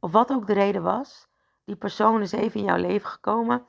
Of 0.00 0.12
wat 0.12 0.30
ook 0.30 0.46
de 0.46 0.52
reden 0.52 0.82
was, 0.82 1.28
die 1.64 1.76
persoon 1.76 2.20
is 2.20 2.32
even 2.32 2.60
in 2.60 2.66
jouw 2.66 2.76
leven 2.76 3.08
gekomen 3.08 3.66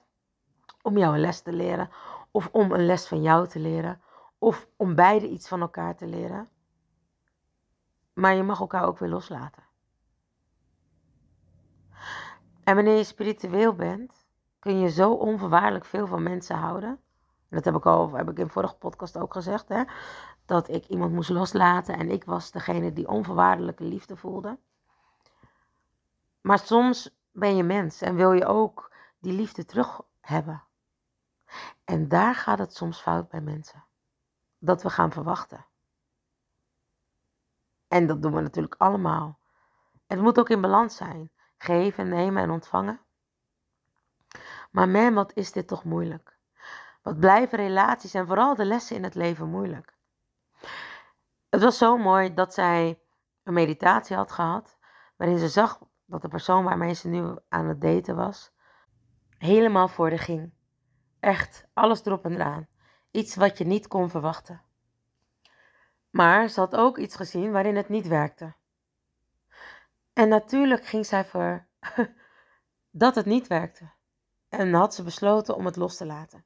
om 0.82 0.98
jou 0.98 1.14
een 1.14 1.20
les 1.20 1.42
te 1.42 1.54
leren 1.54 1.90
of 2.32 2.50
om 2.52 2.72
een 2.72 2.86
les 2.86 3.08
van 3.08 3.22
jou 3.22 3.48
te 3.48 3.60
leren 3.60 4.02
of 4.38 4.68
om 4.76 4.96
beide 4.96 5.30
iets 5.30 5.48
van 5.48 5.62
elkaar 5.62 5.96
te 5.96 6.08
leren. 6.08 6.50
Maar 8.18 8.36
je 8.36 8.44
mag 8.44 8.60
elkaar 8.60 8.86
ook 8.86 8.98
weer 8.98 9.10
loslaten. 9.10 9.64
En 12.64 12.76
wanneer 12.76 12.98
je 12.98 13.04
spiritueel 13.04 13.74
bent, 13.74 14.26
kun 14.60 14.80
je 14.80 14.90
zo 14.90 15.14
onvoorwaardelijk 15.14 15.86
veel 15.86 16.08
van 16.08 16.24
mensen 16.24 16.56
houden. 16.56 16.90
En 17.50 17.56
dat 17.56 17.66
heb 17.66 17.76
ik 17.76 17.86
al, 17.86 18.12
heb 18.12 18.30
ik 18.30 18.40
in 18.40 18.50
vorige 18.50 18.76
podcast 18.76 19.18
ook 19.18 19.34
gezegd, 19.34 19.70
hè, 19.70 19.84
dat 20.46 20.70
ik 20.70 20.88
iemand 20.88 21.14
moest 21.14 21.30
loslaten 21.30 21.98
en 21.98 22.12
ik 22.12 22.24
was 22.24 22.52
degene 22.52 22.94
die 22.94 23.08
onvoorwaardelijke 23.08 23.84
liefde 23.84 24.16
voelde. 24.16 24.58
Maar 26.42 26.60
soms 26.60 27.18
ben 27.32 27.56
je 27.56 27.64
mens 27.64 28.02
en 28.02 28.16
wil 28.16 28.32
je 28.32 28.46
ook 28.46 28.92
die 29.20 29.34
liefde 29.34 29.66
terug 29.66 30.02
hebben. 30.22 30.64
En 31.84 32.08
daar 32.08 32.36
gaat 32.36 32.60
het 32.60 32.76
soms 32.76 33.02
fout 33.02 33.30
bij 33.30 33.42
mensen. 33.42 33.84
Dat 34.60 34.84
we 34.84 34.90
gaan 34.90 35.12
verwachten. 35.12 35.66
En 37.88 38.08
dat 38.08 38.22
doen 38.22 38.34
we 38.34 38.42
natuurlijk 38.42 38.76
allemaal. 38.78 39.40
Het 40.08 40.22
moet 40.22 40.40
ook 40.40 40.50
in 40.50 40.62
balans 40.62 40.96
zijn. 40.96 41.32
Geven, 41.58 42.10
nemen 42.10 42.44
en 42.44 42.50
ontvangen. 42.50 43.00
Maar 44.72 44.90
man, 44.90 45.14
wat 45.14 45.32
is 45.34 45.52
dit 45.52 45.68
toch 45.68 45.84
moeilijk? 45.84 46.38
Wat 47.02 47.20
blijven 47.20 47.58
relaties 47.58 48.14
en 48.14 48.28
vooral 48.28 48.56
de 48.56 48.66
lessen 48.66 48.96
in 48.96 49.04
het 49.04 49.16
leven 49.16 49.50
moeilijk? 49.50 49.96
Het 51.50 51.62
was 51.62 51.78
zo 51.78 51.98
mooi 51.98 52.34
dat 52.34 52.54
zij 52.54 53.00
een 53.44 53.54
meditatie 53.54 54.16
had 54.16 54.32
gehad, 54.32 54.78
waarin 55.16 55.38
ze 55.38 55.48
zag 55.48 55.80
dat 56.06 56.22
de 56.22 56.28
persoon 56.28 56.64
waarmee 56.64 56.94
ze 56.94 57.08
nu 57.08 57.36
aan 57.50 57.68
het 57.68 57.82
daten 57.82 58.16
was, 58.16 58.52
helemaal 59.38 59.88
voor 59.88 60.10
de 60.10 60.18
ging. 60.18 60.54
Echt, 61.20 61.68
alles 61.74 62.06
erop 62.06 62.26
en 62.26 62.34
eraan. 62.34 62.68
Iets 63.12 63.36
wat 63.36 63.58
je 63.58 63.66
niet 63.66 63.88
kon 63.88 64.10
verwachten. 64.10 64.62
Maar 66.18 66.50
ze 66.50 66.60
had 66.60 66.76
ook 66.76 66.98
iets 66.98 67.16
gezien 67.16 67.52
waarin 67.52 67.76
het 67.76 67.90
niet 67.90 68.08
werkte. 68.08 68.54
En 70.14 70.30
natuurlijk 70.30 70.86
ging 70.86 71.06
zij 71.06 71.26
voor 71.26 71.68
dat 73.04 73.16
het 73.16 73.26
niet 73.26 73.48
werkte. 73.48 73.92
En 74.50 74.74
had 74.74 74.94
ze 74.94 75.04
besloten 75.04 75.56
om 75.56 75.66
het 75.66 75.76
los 75.76 75.98
te 75.98 76.06
laten. 76.06 76.46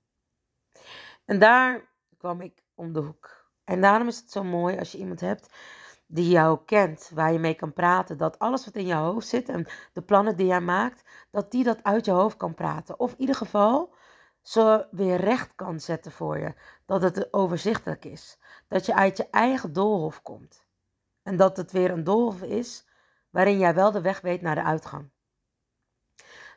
En 1.25 1.40
daar 1.40 1.90
kwam 2.18 2.42
ik 2.42 2.63
om 2.75 2.94
de 2.94 3.00
hoek. 3.00 3.51
En 3.63 3.82
daarom 3.82 4.08
is 4.08 4.18
het 4.18 4.32
zo 4.32 4.44
mooi 4.44 4.78
als 4.78 4.92
je 4.92 4.98
iemand 4.98 5.20
hebt 5.20 5.54
die 6.08 6.30
jou 6.30 6.60
kent, 6.66 7.12
waar 7.13 7.32
je 7.32 7.40
mee 7.40 7.56
kan 7.56 7.74
praten, 7.74 8.18
dat 8.18 8.40
alles 8.40 8.66
wat 8.66 8.75
in 8.75 8.86
je 8.86 8.94
hoofd 8.94 9.28
zit 9.28 9.50
en 9.50 9.68
de 9.94 10.01
plannen 10.01 10.36
die 10.36 10.46
jij 10.48 10.62
maakt, 10.62 11.04
dat 11.30 11.51
die 11.51 11.63
dat 11.63 11.84
uit 11.84 12.06
je 12.06 12.12
hoofd 12.12 12.38
kan 12.38 12.54
praten. 12.54 13.00
Of 13.00 13.12
in 13.12 13.20
ieder 13.20 13.36
geval 13.36 13.94
zo 14.42 14.84
weer 14.92 15.18
recht 15.18 15.56
kan 15.56 15.80
zetten 15.80 16.12
voor 16.12 16.40
je. 16.40 16.54
Dat 16.86 17.02
het 17.02 17.34
overzichtelijk 17.34 18.06
is. 18.06 18.38
Dat 18.68 18.86
je 18.86 18.96
uit 18.96 19.18
je 19.18 19.28
eigen 19.30 19.74
doolhof 19.74 20.22
komt. 20.22 20.66
En 21.24 21.38
dat 21.38 21.58
het 21.58 21.72
weer 21.72 21.92
een 21.92 22.04
doolhof 22.04 22.42
is 22.42 22.88
waarin 23.30 23.58
jij 23.58 23.74
wel 23.74 23.92
de 23.92 24.02
weg 24.02 24.22
weet 24.22 24.42
naar 24.42 24.56
de 24.56 24.64
uitgang. 24.64 25.10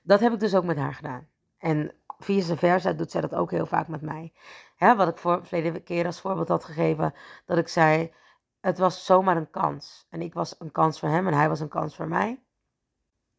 Dat 0.02 0.20
heb 0.20 0.32
ik 0.32 0.40
dus 0.40 0.54
ook 0.54 0.64
met 0.64 0.76
haar 0.76 0.94
gedaan. 0.94 1.28
En 1.58 1.94
vice 2.18 2.56
versa 2.56 2.92
doet 2.92 3.10
zij 3.10 3.20
dat 3.20 3.34
ook 3.34 3.50
heel 3.50 3.66
vaak 3.66 3.88
met 3.88 4.00
mij. 4.00 4.32
Hè, 4.76 4.96
wat 4.96 5.08
ik 5.08 5.18
voor 5.18 5.46
verleden 5.46 5.82
keer 5.82 6.06
als 6.06 6.20
voorbeeld 6.20 6.48
had 6.48 6.64
gegeven, 6.64 7.14
dat 7.44 7.58
ik 7.58 7.68
zei, 7.68 8.12
het 8.60 8.78
was 8.78 9.04
zomaar 9.04 9.36
een 9.36 9.50
kans. 9.50 10.06
En 10.10 10.22
ik 10.22 10.34
was 10.34 10.54
een 10.58 10.72
kans 10.72 10.98
voor 10.98 11.08
hem 11.08 11.26
en 11.26 11.34
hij 11.34 11.48
was 11.48 11.60
een 11.60 11.68
kans 11.68 11.96
voor 11.96 12.08
mij. 12.08 12.43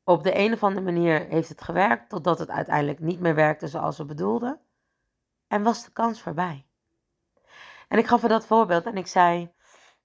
Op 0.07 0.23
de 0.23 0.37
een 0.37 0.53
of 0.53 0.63
andere 0.63 0.85
manier 0.85 1.25
heeft 1.25 1.49
het 1.49 1.61
gewerkt, 1.61 2.09
totdat 2.09 2.39
het 2.39 2.49
uiteindelijk 2.49 2.99
niet 2.99 3.19
meer 3.19 3.35
werkte 3.35 3.67
zoals 3.67 3.97
we 3.97 4.05
bedoelden. 4.05 4.59
En 5.47 5.63
was 5.63 5.85
de 5.85 5.91
kans 5.91 6.21
voorbij. 6.21 6.65
En 7.87 7.97
ik 7.97 8.07
gaf 8.07 8.23
er 8.23 8.29
dat 8.29 8.45
voorbeeld 8.45 8.85
en 8.85 8.97
ik 8.97 9.07
zei: 9.07 9.53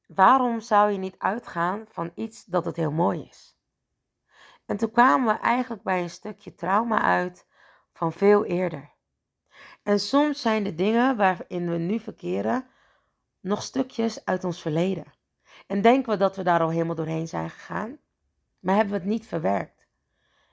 Waarom 0.07 0.61
zou 0.61 0.91
je 0.91 0.99
niet 0.99 1.19
uitgaan 1.19 1.85
van 1.89 2.13
iets 2.15 2.45
dat 2.45 2.65
het 2.65 2.77
heel 2.77 2.91
mooi 2.91 3.27
is? 3.31 3.57
En 4.67 4.77
toen 4.77 4.91
kwamen 4.91 5.35
we 5.35 5.41
eigenlijk 5.41 5.83
bij 5.83 6.03
een 6.03 6.11
stukje 6.11 6.55
trauma 6.55 7.03
uit 7.03 7.47
van 7.93 8.13
veel 8.13 8.45
eerder. 8.45 8.91
En 9.83 10.01
soms 10.01 10.41
zijn 10.41 10.65
de 10.65 10.75
dingen 10.75 11.17
waarin 11.17 11.71
we 11.71 11.77
nu 11.77 11.99
verkeren 11.99 12.67
nog 13.41 13.63
stukjes 13.63 14.25
uit 14.25 14.45
ons 14.45 14.61
verleden. 14.61 15.13
En 15.67 15.81
denken 15.81 16.13
we 16.13 16.19
dat 16.19 16.37
we 16.37 16.43
daar 16.43 16.61
al 16.61 16.71
helemaal 16.71 16.95
doorheen 16.95 17.29
zijn 17.29 17.51
gegaan, 17.51 17.99
maar 18.59 18.75
hebben 18.75 18.95
we 18.95 19.01
het 19.01 19.09
niet 19.09 19.27
verwerkt. 19.27 19.80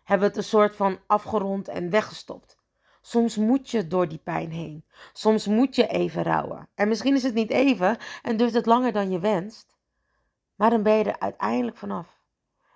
Hebben 0.07 0.27
het 0.27 0.37
een 0.37 0.43
soort 0.43 0.75
van 0.75 0.99
afgerond 1.07 1.67
en 1.67 1.89
weggestopt. 1.89 2.57
Soms 3.01 3.37
moet 3.37 3.69
je 3.69 3.87
door 3.87 4.07
die 4.07 4.17
pijn 4.17 4.51
heen. 4.51 4.85
Soms 5.13 5.47
moet 5.47 5.75
je 5.75 5.87
even 5.87 6.23
rouwen. 6.23 6.69
En 6.75 6.87
misschien 6.87 7.15
is 7.15 7.23
het 7.23 7.33
niet 7.33 7.49
even 7.49 7.97
en 8.21 8.37
duurt 8.37 8.53
het 8.53 8.65
langer 8.65 8.91
dan 8.91 9.11
je 9.11 9.19
wenst. 9.19 9.77
Maar 10.55 10.69
dan 10.69 10.83
ben 10.83 10.93
je 10.93 11.03
er 11.03 11.19
uiteindelijk 11.19 11.77
vanaf. 11.77 12.21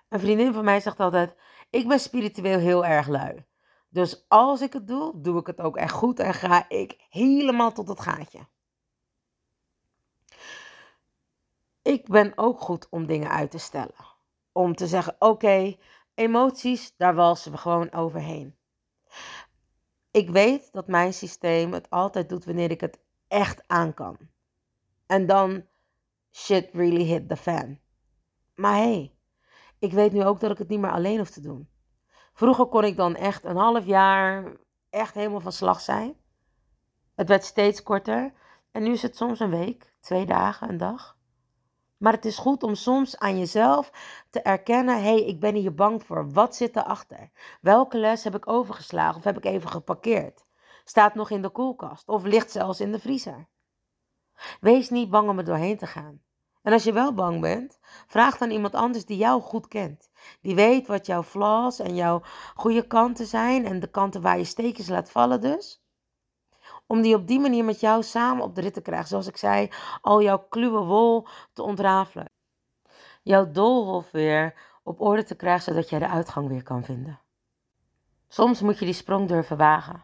Een 0.10 0.20
vriendin 0.20 0.54
van 0.54 0.64
mij 0.64 0.80
zegt 0.80 1.00
altijd: 1.00 1.36
Ik 1.70 1.88
ben 1.88 2.00
spiritueel 2.00 2.60
heel 2.60 2.86
erg 2.86 3.08
lui. 3.08 3.46
Dus 3.90 4.26
als 4.28 4.62
ik 4.62 4.74
het 4.74 4.88
doe, 4.88 5.22
doe 5.22 5.40
ik 5.40 5.48
het 5.48 5.60
ook 5.60 5.78
echt 5.78 5.94
goed 5.94 6.20
en 6.20 6.34
ga 6.34 6.70
ik 6.70 7.06
helemaal 7.10 7.72
tot 7.72 7.88
het 7.88 8.00
gaatje. 8.00 8.40
Ik 11.82 12.08
ben 12.08 12.32
ook 12.36 12.60
goed 12.60 12.88
om 12.90 13.06
dingen 13.06 13.30
uit 13.30 13.52
te 13.52 13.58
stellen. 13.58 14.06
Om 14.52 14.76
te 14.76 14.88
zeggen: 14.88 15.16
Oké, 15.20 15.78
emoties, 16.22 16.94
daar 16.98 17.16
walsen 17.16 17.52
we 17.52 17.58
gewoon 17.58 17.92
overheen. 17.92 18.56
Ik 20.12 20.30
weet 20.30 20.72
dat 20.72 20.88
mijn 20.88 21.14
systeem 21.14 21.74
het 21.74 21.90
altijd 21.90 22.30
doet 22.30 22.46
wanneer 22.46 22.72
ik 22.72 22.82
het 22.82 23.00
echt 23.28 23.64
aan 23.68 23.94
kan. 23.94 24.18
En 25.06 25.26
dan 25.26 25.66
shit 26.32 26.70
really 26.74 27.04
hit 27.04 27.30
the 27.30 27.36
fan. 27.36 27.80
Maar 28.56 28.76
hey, 28.76 29.16
ik 29.80 29.92
weet 29.92 30.12
nu 30.12 30.24
ook 30.24 30.40
dat 30.40 30.52
ik 30.52 30.58
het 30.58 30.68
niet 30.68 30.80
meer 30.80 30.92
alleen 30.92 31.18
hoef 31.18 31.30
te 31.30 31.42
doen. 31.42 31.70
Vroeger 32.34 32.66
kon 32.66 32.84
ik 32.84 32.96
dan 32.96 33.16
echt 33.16 33.44
een 33.44 33.56
half 33.58 33.86
jaar 33.86 34.58
echt 34.90 35.14
helemaal 35.14 35.40
van 35.40 35.52
slag 35.52 35.82
zijn. 35.82 36.16
Het 37.16 37.28
werd 37.28 37.44
steeds 37.44 37.84
korter. 37.84 38.34
En 38.72 38.84
nu 38.84 38.92
is 38.92 39.02
het 39.02 39.16
soms 39.16 39.40
een 39.40 39.50
week, 39.50 39.94
twee 40.00 40.26
dagen, 40.26 40.70
een 40.70 40.78
dag. 40.78 41.18
Maar 42.02 42.14
het 42.14 42.26
is 42.26 42.38
goed 42.38 42.64
om 42.64 42.76
soms 42.76 43.18
aan 43.18 43.40
jezelf 43.40 43.92
te 44.30 44.42
erkennen: 44.42 44.96
hé, 44.96 45.02
hey, 45.02 45.26
ik 45.26 45.40
ben 45.40 45.56
hier 45.56 45.74
bang 45.74 46.04
voor. 46.04 46.32
Wat 46.32 46.56
zit 46.56 46.76
erachter? 46.76 47.30
Welke 47.62 47.98
les 47.98 48.24
heb 48.24 48.36
ik 48.36 48.48
overgeslagen 48.48 49.16
of 49.16 49.24
heb 49.24 49.38
ik 49.38 49.46
even 49.46 49.70
geparkeerd? 49.70 50.46
Staat 50.84 51.16
nog 51.16 51.30
in 51.30 51.42
de 51.42 51.50
koelkast 51.50 52.08
of 52.08 52.24
ligt 52.24 52.52
zelfs 52.52 52.80
in 52.80 52.92
de 52.92 53.00
vriezer? 53.00 53.48
Wees 54.60 54.90
niet 54.90 55.10
bang 55.10 55.30
om 55.30 55.38
er 55.38 55.44
doorheen 55.46 55.78
te 55.78 55.88
gaan. 55.88 56.22
En 56.62 56.74
als 56.74 56.84
je 56.84 56.94
wel 56.94 57.14
bang 57.14 57.42
bent, 57.42 57.80
vraag 58.08 58.38
dan 58.38 58.52
iemand 58.52 58.76
anders 58.76 59.06
die 59.06 59.18
jou 59.18 59.42
goed 59.42 59.68
kent. 59.68 60.10
Die 60.42 60.56
weet 60.56 60.88
wat 60.88 61.06
jouw 61.06 61.24
flaws 61.24 61.80
en 61.80 61.96
jouw 61.96 62.22
goede 62.56 62.88
kanten 62.88 63.26
zijn 63.26 63.66
en 63.66 63.80
de 63.80 63.90
kanten 63.90 64.22
waar 64.22 64.38
je 64.38 64.44
steekjes 64.44 64.88
laat 64.88 65.12
vallen 65.12 65.42
dus. 65.42 65.84
Om 66.92 67.02
die 67.02 67.16
op 67.16 67.28
die 67.28 67.40
manier 67.40 67.66
met 67.66 67.80
jou 67.80 68.04
samen 68.04 68.44
op 68.44 68.56
de 68.56 68.62
rit 68.62 68.74
te 68.74 68.82
krijgen. 68.82 69.08
Zoals 69.08 69.28
ik 69.28 69.38
zei, 69.38 69.70
al 70.02 70.22
jouw 70.22 70.46
kluwe 70.50 70.80
wol 70.80 71.28
te 71.54 71.64
ontrafelen. 71.64 72.30
Jouw 73.24 73.52
doolhof 73.52 74.12
weer 74.12 74.54
op 74.84 75.02
orde 75.02 75.24
te 75.24 75.36
krijgen, 75.36 75.64
zodat 75.64 75.90
jij 75.90 76.00
de 76.00 76.08
uitgang 76.08 76.48
weer 76.48 76.64
kan 76.64 76.84
vinden. 76.84 77.20
Soms 78.28 78.62
moet 78.62 78.80
je 78.80 78.86
die 78.86 78.94
sprong 78.94 79.28
durven 79.28 79.58
wagen. 79.58 80.04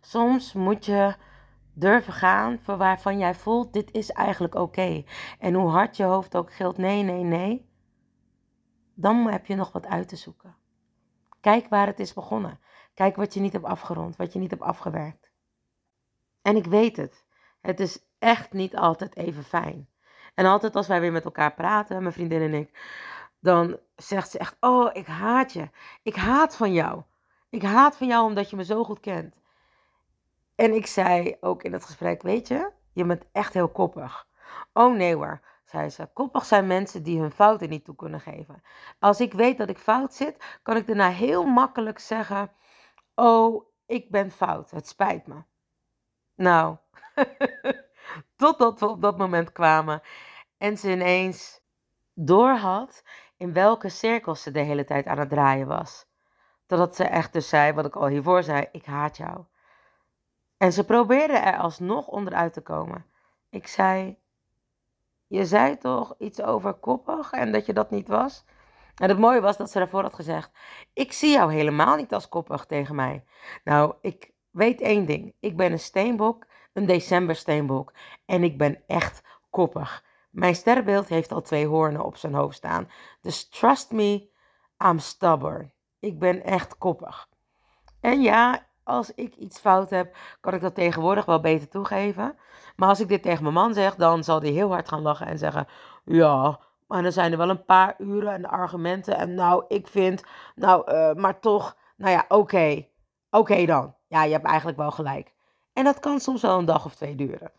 Soms 0.00 0.52
moet 0.52 0.84
je 0.84 1.14
durven 1.72 2.12
gaan 2.12 2.58
voor 2.62 2.76
waarvan 2.76 3.18
jij 3.18 3.34
voelt, 3.34 3.72
dit 3.72 3.92
is 3.92 4.10
eigenlijk 4.10 4.54
oké. 4.54 5.04
En 5.38 5.54
hoe 5.54 5.70
hard 5.70 5.96
je 5.96 6.04
hoofd 6.04 6.36
ook 6.36 6.52
gilt, 6.52 6.76
nee, 6.76 7.02
nee, 7.02 7.22
nee. 7.22 7.68
dan 8.94 9.30
heb 9.30 9.46
je 9.46 9.54
nog 9.54 9.72
wat 9.72 9.86
uit 9.86 10.08
te 10.08 10.16
zoeken. 10.16 10.56
Kijk 11.40 11.68
waar 11.68 11.86
het 11.86 12.00
is 12.00 12.12
begonnen. 12.12 12.60
Kijk 12.94 13.16
wat 13.16 13.34
je 13.34 13.40
niet 13.40 13.52
hebt 13.52 13.64
afgerond, 13.64 14.16
wat 14.16 14.32
je 14.32 14.38
niet 14.38 14.50
hebt 14.50 14.62
afgewerkt. 14.62 15.23
En 16.44 16.56
ik 16.56 16.64
weet 16.64 16.96
het. 16.96 17.24
Het 17.60 17.80
is 17.80 17.98
echt 18.18 18.52
niet 18.52 18.76
altijd 18.76 19.16
even 19.16 19.44
fijn. 19.44 19.88
En 20.34 20.46
altijd 20.46 20.76
als 20.76 20.86
wij 20.86 21.00
weer 21.00 21.12
met 21.12 21.24
elkaar 21.24 21.54
praten, 21.54 22.02
mijn 22.02 22.14
vriendin 22.14 22.40
en 22.40 22.54
ik, 22.54 22.70
dan 23.40 23.78
zegt 23.96 24.30
ze 24.30 24.38
echt: 24.38 24.56
Oh, 24.60 24.90
ik 24.92 25.06
haat 25.06 25.52
je. 25.52 25.68
Ik 26.02 26.16
haat 26.16 26.56
van 26.56 26.72
jou. 26.72 27.02
Ik 27.50 27.62
haat 27.62 27.96
van 27.96 28.06
jou 28.06 28.24
omdat 28.26 28.50
je 28.50 28.56
me 28.56 28.64
zo 28.64 28.84
goed 28.84 29.00
kent. 29.00 29.34
En 30.54 30.74
ik 30.74 30.86
zei 30.86 31.36
ook 31.40 31.62
in 31.62 31.72
het 31.72 31.84
gesprek: 31.84 32.22
Weet 32.22 32.48
je, 32.48 32.70
je 32.92 33.04
bent 33.04 33.24
echt 33.32 33.54
heel 33.54 33.68
koppig. 33.68 34.26
Oh 34.72 34.94
nee 34.94 35.14
hoor, 35.14 35.40
zei 35.64 35.90
ze. 35.90 36.08
Koppig 36.12 36.44
zijn 36.44 36.66
mensen 36.66 37.02
die 37.02 37.20
hun 37.20 37.32
fouten 37.32 37.68
niet 37.68 37.84
toe 37.84 37.96
kunnen 37.96 38.20
geven. 38.20 38.62
Als 38.98 39.20
ik 39.20 39.32
weet 39.32 39.58
dat 39.58 39.68
ik 39.68 39.78
fout 39.78 40.14
zit, 40.14 40.58
kan 40.62 40.76
ik 40.76 40.86
daarna 40.86 41.08
heel 41.08 41.44
makkelijk 41.44 41.98
zeggen: 41.98 42.50
Oh, 43.14 43.66
ik 43.86 44.10
ben 44.10 44.30
fout. 44.30 44.70
Het 44.70 44.88
spijt 44.88 45.26
me. 45.26 45.42
Nou, 46.34 46.76
totdat 48.36 48.80
we 48.80 48.88
op 48.88 49.02
dat 49.02 49.18
moment 49.18 49.52
kwamen 49.52 50.02
en 50.58 50.78
ze 50.78 50.90
ineens 50.90 51.60
doorhad 52.14 53.02
in 53.36 53.52
welke 53.52 53.88
cirkels 53.88 54.42
ze 54.42 54.50
de 54.50 54.60
hele 54.60 54.84
tijd 54.84 55.06
aan 55.06 55.18
het 55.18 55.28
draaien 55.28 55.66
was. 55.66 56.06
Totdat 56.66 56.96
ze 56.96 57.04
echt 57.04 57.32
dus 57.32 57.48
zei, 57.48 57.72
wat 57.72 57.84
ik 57.84 57.96
al 57.96 58.06
hiervoor 58.06 58.42
zei, 58.42 58.68
ik 58.72 58.84
haat 58.84 59.16
jou. 59.16 59.44
En 60.56 60.72
ze 60.72 60.84
probeerde 60.84 61.36
er 61.36 61.58
alsnog 61.58 62.06
onderuit 62.06 62.52
te 62.52 62.60
komen. 62.60 63.06
Ik 63.50 63.66
zei, 63.66 64.18
je 65.26 65.46
zei 65.46 65.78
toch 65.78 66.14
iets 66.18 66.42
over 66.42 66.74
koppig 66.74 67.32
en 67.32 67.52
dat 67.52 67.66
je 67.66 67.72
dat 67.72 67.90
niet 67.90 68.08
was? 68.08 68.44
En 68.94 69.08
het 69.08 69.18
mooie 69.18 69.40
was 69.40 69.56
dat 69.56 69.70
ze 69.70 69.78
daarvoor 69.78 70.02
had 70.02 70.14
gezegd, 70.14 70.50
ik 70.92 71.12
zie 71.12 71.30
jou 71.30 71.52
helemaal 71.52 71.96
niet 71.96 72.14
als 72.14 72.28
koppig 72.28 72.64
tegen 72.66 72.94
mij. 72.94 73.24
Nou, 73.64 73.94
ik 74.00 74.33
weet 74.54 74.80
één 74.80 75.06
ding, 75.06 75.34
ik 75.40 75.56
ben 75.56 75.72
een 75.72 75.78
steenbok, 75.78 76.46
een 76.72 76.86
decembersteenbok 76.86 77.92
en 78.26 78.42
ik 78.42 78.58
ben 78.58 78.82
echt 78.86 79.22
koppig. 79.50 80.04
Mijn 80.30 80.54
sterrenbeeld 80.54 81.08
heeft 81.08 81.32
al 81.32 81.42
twee 81.42 81.66
hoornen 81.66 82.04
op 82.04 82.16
zijn 82.16 82.34
hoofd 82.34 82.56
staan. 82.56 82.88
Dus 83.20 83.48
trust 83.48 83.92
me, 83.92 84.28
I'm 84.84 84.98
stubborn. 84.98 85.72
Ik 86.00 86.18
ben 86.18 86.44
echt 86.44 86.78
koppig. 86.78 87.28
En 88.00 88.22
ja, 88.22 88.66
als 88.82 89.14
ik 89.14 89.34
iets 89.34 89.58
fout 89.58 89.90
heb, 89.90 90.16
kan 90.40 90.54
ik 90.54 90.60
dat 90.60 90.74
tegenwoordig 90.74 91.24
wel 91.24 91.40
beter 91.40 91.68
toegeven. 91.68 92.36
Maar 92.76 92.88
als 92.88 93.00
ik 93.00 93.08
dit 93.08 93.22
tegen 93.22 93.42
mijn 93.42 93.54
man 93.54 93.74
zeg, 93.74 93.94
dan 93.94 94.24
zal 94.24 94.40
hij 94.40 94.50
heel 94.50 94.70
hard 94.70 94.88
gaan 94.88 95.02
lachen 95.02 95.26
en 95.26 95.38
zeggen: 95.38 95.66
Ja, 96.04 96.60
maar 96.86 97.02
dan 97.02 97.12
zijn 97.12 97.32
er 97.32 97.38
wel 97.38 97.50
een 97.50 97.64
paar 97.64 97.94
uren 97.98 98.32
en 98.32 98.46
argumenten. 98.46 99.16
En 99.16 99.34
nou, 99.34 99.64
ik 99.68 99.86
vind, 99.88 100.22
nou, 100.54 100.92
uh, 100.92 101.12
maar 101.12 101.40
toch, 101.40 101.76
nou 101.96 102.12
ja, 102.12 102.24
oké. 102.28 102.86
Oké 103.30 103.66
dan. 103.66 103.94
Ja, 104.14 104.22
je 104.22 104.32
hebt 104.32 104.44
eigenlijk 104.44 104.78
wel 104.78 104.90
gelijk. 104.90 105.32
En 105.72 105.84
dat 105.84 106.00
kan 106.00 106.20
soms 106.20 106.42
wel 106.42 106.58
een 106.58 106.64
dag 106.64 106.84
of 106.84 106.94
twee 106.94 107.14
duren. 107.14 107.52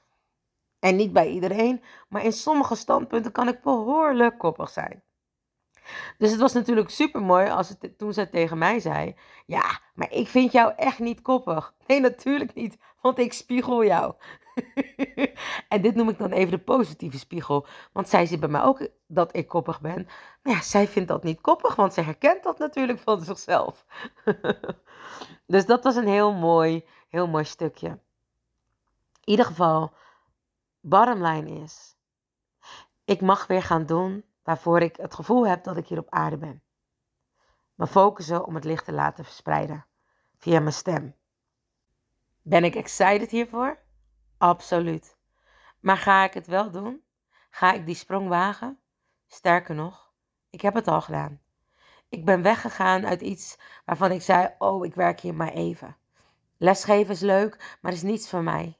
En 0.79 0.95
niet 0.95 1.13
bij 1.13 1.29
iedereen, 1.29 1.83
maar 2.09 2.23
in 2.23 2.33
sommige 2.33 2.75
standpunten 2.75 3.31
kan 3.31 3.47
ik 3.47 3.61
behoorlijk 3.61 4.37
koppig 4.37 4.69
zijn. 4.69 5.03
Dus 6.17 6.31
het 6.31 6.39
was 6.39 6.53
natuurlijk 6.53 6.89
super 6.89 7.21
mooi 7.21 7.49
als 7.49 7.69
het, 7.69 7.97
toen 7.97 8.13
ze 8.13 8.29
tegen 8.29 8.57
mij 8.57 8.79
zei: 8.79 9.15
Ja, 9.45 9.79
maar 9.93 10.11
ik 10.11 10.27
vind 10.27 10.51
jou 10.51 10.73
echt 10.75 10.99
niet 10.99 11.21
koppig. 11.21 11.73
Nee, 11.87 11.99
natuurlijk 11.99 12.53
niet, 12.53 12.77
want 13.05 13.19
ik 13.19 13.33
spiegel 13.33 13.83
jou. 13.83 14.13
en 15.73 15.81
dit 15.81 15.95
noem 15.95 16.09
ik 16.09 16.17
dan 16.17 16.31
even 16.31 16.51
de 16.51 16.63
positieve 16.63 17.17
spiegel. 17.17 17.67
Want 17.91 18.09
zij 18.09 18.25
ziet 18.25 18.39
bij 18.39 18.49
mij 18.49 18.61
ook 18.61 18.87
dat 19.07 19.35
ik 19.35 19.47
koppig 19.47 19.81
ben. 19.81 20.07
Maar 20.41 20.53
ja, 20.53 20.61
zij 20.61 20.87
vindt 20.87 21.07
dat 21.07 21.23
niet 21.23 21.41
koppig, 21.41 21.75
want 21.75 21.93
zij 21.93 22.03
herkent 22.03 22.43
dat 22.43 22.57
natuurlijk 22.57 22.99
van 22.99 23.21
zichzelf. 23.21 23.85
dus 25.53 25.65
dat 25.65 25.83
was 25.83 25.95
een 25.95 26.07
heel 26.07 26.33
mooi, 26.33 26.85
heel 27.09 27.27
mooi 27.27 27.43
stukje. 27.43 27.87
In 27.87 27.99
ieder 29.23 29.45
geval, 29.45 29.93
bottom 30.79 31.25
line 31.25 31.61
is: 31.61 31.95
ik 33.05 33.21
mag 33.21 33.47
weer 33.47 33.63
gaan 33.63 33.85
doen 33.85 34.25
waarvoor 34.43 34.81
ik 34.81 34.95
het 34.95 35.13
gevoel 35.13 35.47
heb 35.47 35.63
dat 35.63 35.77
ik 35.77 35.87
hier 35.87 35.99
op 35.99 36.09
aarde 36.09 36.37
ben. 36.37 36.61
Me 37.75 37.87
focussen 37.87 38.45
om 38.45 38.55
het 38.55 38.63
licht 38.63 38.85
te 38.85 38.93
laten 38.93 39.23
verspreiden 39.25 39.85
via 40.37 40.59
mijn 40.59 40.73
stem. 40.73 41.15
Ben 42.47 42.63
ik 42.63 42.75
excited 42.75 43.31
hiervoor? 43.31 43.79
Absoluut. 44.37 45.17
Maar 45.79 45.97
ga 45.97 46.23
ik 46.23 46.33
het 46.33 46.47
wel 46.47 46.71
doen? 46.71 47.03
Ga 47.49 47.73
ik 47.73 47.85
die 47.85 47.95
sprong 47.95 48.27
wagen? 48.27 48.79
Sterker 49.27 49.75
nog, 49.75 50.13
ik 50.49 50.61
heb 50.61 50.73
het 50.73 50.87
al 50.87 51.01
gedaan. 51.01 51.41
Ik 52.09 52.25
ben 52.25 52.41
weggegaan 52.41 53.05
uit 53.05 53.21
iets 53.21 53.57
waarvan 53.85 54.11
ik 54.11 54.21
zei: 54.21 54.55
Oh, 54.57 54.85
ik 54.85 54.95
werk 54.95 55.19
hier 55.19 55.33
maar 55.33 55.51
even. 55.51 55.97
Lesgeven 56.57 57.13
is 57.13 57.19
leuk, 57.19 57.77
maar 57.81 57.91
is 57.91 58.01
niets 58.01 58.29
voor 58.29 58.43
mij. 58.43 58.79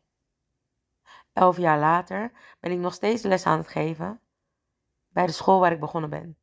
Elf 1.34 1.58
jaar 1.58 1.80
later 1.80 2.32
ben 2.60 2.72
ik 2.72 2.80
nog 2.80 2.94
steeds 2.94 3.22
les 3.22 3.46
aan 3.46 3.58
het 3.58 3.68
geven 3.68 4.20
bij 5.10 5.26
de 5.26 5.32
school 5.32 5.60
waar 5.60 5.72
ik 5.72 5.80
begonnen 5.80 6.10
ben. 6.10 6.38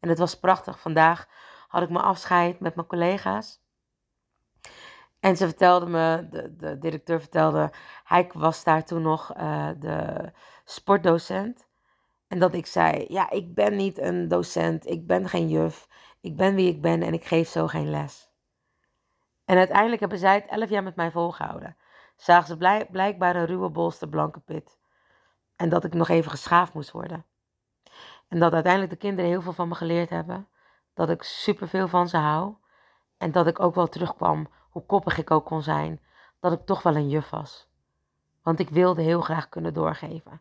En 0.00 0.08
het 0.08 0.18
was 0.18 0.38
prachtig. 0.38 0.80
Vandaag 0.80 1.28
had 1.68 1.82
ik 1.82 1.90
mijn 1.90 2.04
afscheid 2.04 2.60
met 2.60 2.74
mijn 2.74 2.86
collega's. 2.86 3.60
En 5.20 5.36
ze 5.36 5.46
vertelde 5.46 5.86
me, 5.86 6.28
de, 6.30 6.56
de 6.56 6.78
directeur 6.78 7.20
vertelde, 7.20 7.70
hij 8.04 8.30
was 8.32 8.64
daar 8.64 8.84
toen 8.84 9.02
nog 9.02 9.36
uh, 9.36 9.68
de 9.78 10.30
sportdocent. 10.64 11.66
En 12.28 12.38
dat 12.38 12.54
ik 12.54 12.66
zei, 12.66 13.04
ja, 13.08 13.30
ik 13.30 13.54
ben 13.54 13.76
niet 13.76 13.98
een 13.98 14.28
docent, 14.28 14.86
ik 14.86 15.06
ben 15.06 15.28
geen 15.28 15.48
juf, 15.48 15.88
ik 16.20 16.36
ben 16.36 16.54
wie 16.54 16.68
ik 16.68 16.80
ben 16.82 17.02
en 17.02 17.12
ik 17.12 17.24
geef 17.24 17.48
zo 17.48 17.66
geen 17.66 17.90
les. 17.90 18.30
En 19.44 19.56
uiteindelijk 19.56 20.00
hebben 20.00 20.18
zij 20.18 20.34
het 20.34 20.46
elf 20.46 20.68
jaar 20.68 20.82
met 20.82 20.96
mij 20.96 21.10
volgehouden. 21.10 21.76
Zagen 22.16 22.46
ze 22.46 22.86
blijkbaar 22.90 23.36
een 23.36 23.46
ruwe 23.46 23.70
bolste 23.70 24.08
blanke 24.08 24.40
pit. 24.40 24.78
En 25.56 25.68
dat 25.68 25.84
ik 25.84 25.94
nog 25.94 26.08
even 26.08 26.30
geschaafd 26.30 26.72
moest 26.72 26.90
worden. 26.90 27.24
En 28.28 28.38
dat 28.38 28.52
uiteindelijk 28.52 28.92
de 28.92 28.98
kinderen 28.98 29.30
heel 29.30 29.42
veel 29.42 29.52
van 29.52 29.68
me 29.68 29.74
geleerd 29.74 30.10
hebben. 30.10 30.48
Dat 30.94 31.10
ik 31.10 31.22
superveel 31.22 31.88
van 31.88 32.08
ze 32.08 32.16
hou. 32.16 32.54
En 33.16 33.32
dat 33.32 33.46
ik 33.46 33.60
ook 33.60 33.74
wel 33.74 33.88
terugkwam, 33.88 34.48
hoe 34.70 34.86
koppig 34.86 35.18
ik 35.18 35.30
ook 35.30 35.44
kon 35.44 35.62
zijn, 35.62 36.00
dat 36.40 36.52
ik 36.52 36.66
toch 36.66 36.82
wel 36.82 36.96
een 36.96 37.08
juf 37.08 37.30
was. 37.30 37.68
Want 38.42 38.58
ik 38.58 38.68
wilde 38.68 39.02
heel 39.02 39.20
graag 39.20 39.48
kunnen 39.48 39.74
doorgeven. 39.74 40.40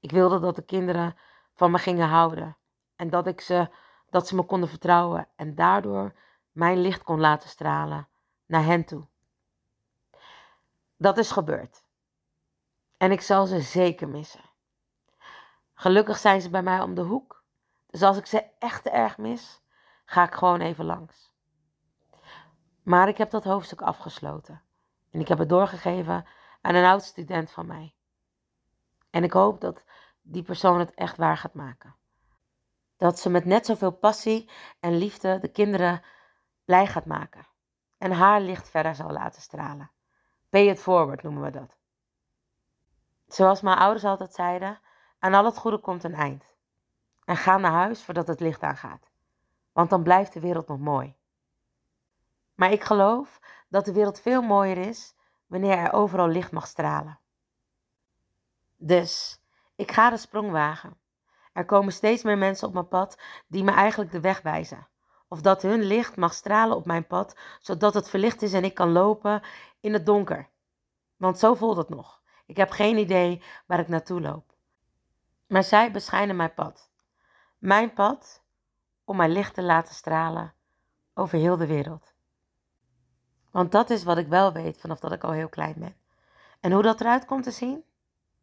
Ik 0.00 0.10
wilde 0.10 0.40
dat 0.40 0.56
de 0.56 0.62
kinderen 0.62 1.16
van 1.54 1.70
me 1.70 1.78
gingen 1.78 2.08
houden. 2.08 2.56
En 2.96 3.10
dat, 3.10 3.26
ik 3.26 3.40
ze, 3.40 3.70
dat 4.10 4.28
ze 4.28 4.34
me 4.34 4.42
konden 4.42 4.68
vertrouwen. 4.68 5.28
En 5.36 5.54
daardoor 5.54 6.14
mijn 6.52 6.80
licht 6.80 7.02
kon 7.02 7.20
laten 7.20 7.48
stralen 7.48 8.08
naar 8.46 8.64
hen 8.64 8.84
toe. 8.84 9.06
Dat 10.96 11.18
is 11.18 11.30
gebeurd. 11.30 11.84
En 12.96 13.12
ik 13.12 13.20
zal 13.20 13.46
ze 13.46 13.60
zeker 13.60 14.08
missen. 14.08 14.50
Gelukkig 15.74 16.18
zijn 16.18 16.40
ze 16.40 16.50
bij 16.50 16.62
mij 16.62 16.80
om 16.80 16.94
de 16.94 17.00
hoek. 17.00 17.42
Dus 17.86 18.02
als 18.02 18.16
ik 18.16 18.26
ze 18.26 18.44
echt 18.58 18.86
erg 18.86 19.18
mis, 19.18 19.60
ga 20.04 20.24
ik 20.24 20.34
gewoon 20.34 20.60
even 20.60 20.84
langs. 20.84 21.31
Maar 22.82 23.08
ik 23.08 23.18
heb 23.18 23.30
dat 23.30 23.44
hoofdstuk 23.44 23.82
afgesloten. 23.82 24.62
En 25.10 25.20
ik 25.20 25.28
heb 25.28 25.38
het 25.38 25.48
doorgegeven 25.48 26.26
aan 26.60 26.74
een 26.74 26.84
oud 26.84 27.02
student 27.02 27.50
van 27.50 27.66
mij. 27.66 27.94
En 29.10 29.24
ik 29.24 29.32
hoop 29.32 29.60
dat 29.60 29.84
die 30.22 30.42
persoon 30.42 30.78
het 30.78 30.94
echt 30.94 31.16
waar 31.16 31.36
gaat 31.36 31.54
maken. 31.54 31.94
Dat 32.96 33.18
ze 33.18 33.30
met 33.30 33.44
net 33.44 33.66
zoveel 33.66 33.92
passie 33.92 34.50
en 34.80 34.96
liefde 34.96 35.38
de 35.38 35.48
kinderen 35.48 36.02
blij 36.64 36.86
gaat 36.86 37.06
maken. 37.06 37.46
En 37.98 38.12
haar 38.12 38.40
licht 38.40 38.68
verder 38.68 38.94
zal 38.94 39.10
laten 39.10 39.42
stralen. 39.42 39.90
Pay 40.48 40.68
it 40.68 40.80
forward 40.80 41.22
noemen 41.22 41.42
we 41.42 41.50
dat. 41.50 41.76
Zoals 43.26 43.60
mijn 43.60 43.78
ouders 43.78 44.04
altijd 44.04 44.34
zeiden, 44.34 44.80
aan 45.18 45.34
al 45.34 45.44
het 45.44 45.56
goede 45.56 45.78
komt 45.78 46.04
een 46.04 46.14
eind. 46.14 46.44
En 47.24 47.36
ga 47.36 47.56
naar 47.56 47.72
huis 47.72 48.04
voordat 48.04 48.26
het 48.26 48.40
licht 48.40 48.62
aangaat. 48.62 49.10
Want 49.72 49.90
dan 49.90 50.02
blijft 50.02 50.32
de 50.32 50.40
wereld 50.40 50.68
nog 50.68 50.78
mooi. 50.78 51.16
Maar 52.54 52.72
ik 52.72 52.84
geloof 52.84 53.40
dat 53.68 53.84
de 53.84 53.92
wereld 53.92 54.20
veel 54.20 54.42
mooier 54.42 54.76
is 54.76 55.14
wanneer 55.46 55.78
er 55.78 55.92
overal 55.92 56.28
licht 56.28 56.52
mag 56.52 56.66
stralen. 56.66 57.18
Dus 58.76 59.40
ik 59.76 59.92
ga 59.92 60.10
de 60.10 60.16
sprong 60.16 60.50
wagen. 60.50 61.00
Er 61.52 61.64
komen 61.64 61.92
steeds 61.92 62.22
meer 62.22 62.38
mensen 62.38 62.68
op 62.68 62.74
mijn 62.74 62.88
pad 62.88 63.18
die 63.46 63.64
me 63.64 63.70
eigenlijk 63.70 64.10
de 64.10 64.20
weg 64.20 64.42
wijzen. 64.42 64.88
Of 65.28 65.40
dat 65.40 65.62
hun 65.62 65.82
licht 65.82 66.16
mag 66.16 66.34
stralen 66.34 66.76
op 66.76 66.86
mijn 66.86 67.06
pad, 67.06 67.36
zodat 67.60 67.94
het 67.94 68.08
verlicht 68.08 68.42
is 68.42 68.52
en 68.52 68.64
ik 68.64 68.74
kan 68.74 68.92
lopen 68.92 69.42
in 69.80 69.92
het 69.92 70.06
donker. 70.06 70.48
Want 71.16 71.38
zo 71.38 71.54
voelt 71.54 71.76
het 71.76 71.88
nog. 71.88 72.22
Ik 72.46 72.56
heb 72.56 72.70
geen 72.70 72.96
idee 72.96 73.42
waar 73.66 73.78
ik 73.78 73.88
naartoe 73.88 74.20
loop. 74.20 74.54
Maar 75.46 75.64
zij 75.64 75.92
beschijnen 75.92 76.36
mijn 76.36 76.54
pad. 76.54 76.90
Mijn 77.58 77.92
pad 77.92 78.42
om 79.04 79.16
mijn 79.16 79.30
licht 79.30 79.54
te 79.54 79.62
laten 79.62 79.94
stralen 79.94 80.54
over 81.14 81.38
heel 81.38 81.56
de 81.56 81.66
wereld. 81.66 82.11
Want 83.52 83.72
dat 83.72 83.90
is 83.90 84.04
wat 84.04 84.18
ik 84.18 84.26
wel 84.26 84.52
weet 84.52 84.80
vanaf 84.80 85.00
dat 85.00 85.12
ik 85.12 85.24
al 85.24 85.30
heel 85.30 85.48
klein 85.48 85.74
ben. 85.78 85.96
En 86.60 86.72
hoe 86.72 86.82
dat 86.82 87.00
eruit 87.00 87.24
komt 87.24 87.44
te 87.44 87.50
zien? 87.50 87.84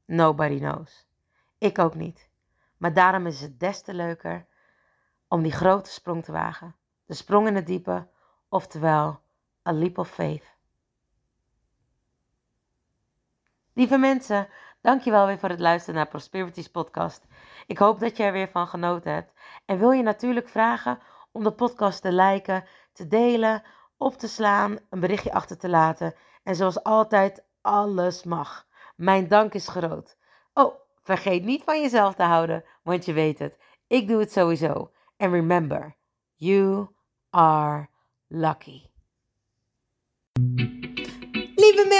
Nobody 0.05 0.57
knows. 0.57 1.07
Ik 1.57 1.79
ook 1.79 1.95
niet. 1.95 2.29
Maar 2.77 2.93
daarom 2.93 3.25
is 3.25 3.41
het 3.41 3.59
des 3.59 3.81
te 3.81 3.93
leuker 3.93 4.45
om 5.27 5.41
die 5.41 5.51
grote 5.51 5.91
sprong 5.91 6.23
te 6.23 6.31
wagen. 6.31 6.75
De 7.05 7.13
sprong 7.13 7.47
in 7.47 7.55
het 7.55 7.65
diepe, 7.65 8.07
oftewel 8.49 9.21
a 9.67 9.71
leap 9.71 9.97
of 9.97 10.09
faith. 10.09 10.57
Lieve 13.73 13.97
mensen, 13.97 14.47
dankjewel 14.81 15.25
weer 15.25 15.39
voor 15.39 15.49
het 15.49 15.59
luisteren 15.59 15.95
naar 15.95 16.07
Prosperities 16.07 16.69
podcast. 16.69 17.27
Ik 17.67 17.77
hoop 17.77 17.99
dat 17.99 18.17
je 18.17 18.23
er 18.23 18.31
weer 18.31 18.49
van 18.49 18.67
genoten 18.67 19.13
hebt. 19.13 19.33
En 19.65 19.79
wil 19.79 19.91
je 19.91 20.03
natuurlijk 20.03 20.49
vragen 20.49 20.99
om 21.31 21.43
de 21.43 21.51
podcast 21.51 22.01
te 22.01 22.11
liken, 22.11 22.65
te 22.93 23.07
delen, 23.07 23.63
op 23.99 24.17
te 24.17 24.27
slaan, 24.27 24.79
een 24.89 24.99
berichtje 24.99 25.33
achter 25.33 25.57
te 25.57 25.69
laten. 25.69 26.15
En 26.43 26.55
zoals 26.55 26.83
altijd, 26.83 27.43
alles 27.61 28.23
mag. 28.23 28.67
Mijn 28.95 29.27
dank 29.27 29.53
is 29.53 29.67
groot. 29.67 30.17
Oh, 30.53 30.75
vergeet 31.01 31.43
niet 31.43 31.63
van 31.63 31.81
jezelf 31.81 32.15
te 32.15 32.23
houden, 32.23 32.63
want 32.83 33.05
je 33.05 33.13
weet 33.13 33.39
het. 33.39 33.57
Ik 33.87 34.07
doe 34.07 34.19
het 34.19 34.31
sowieso. 34.31 34.91
And 35.17 35.31
remember, 35.33 35.95
you 36.35 36.87
are 37.29 37.89
lucky. 38.27 38.89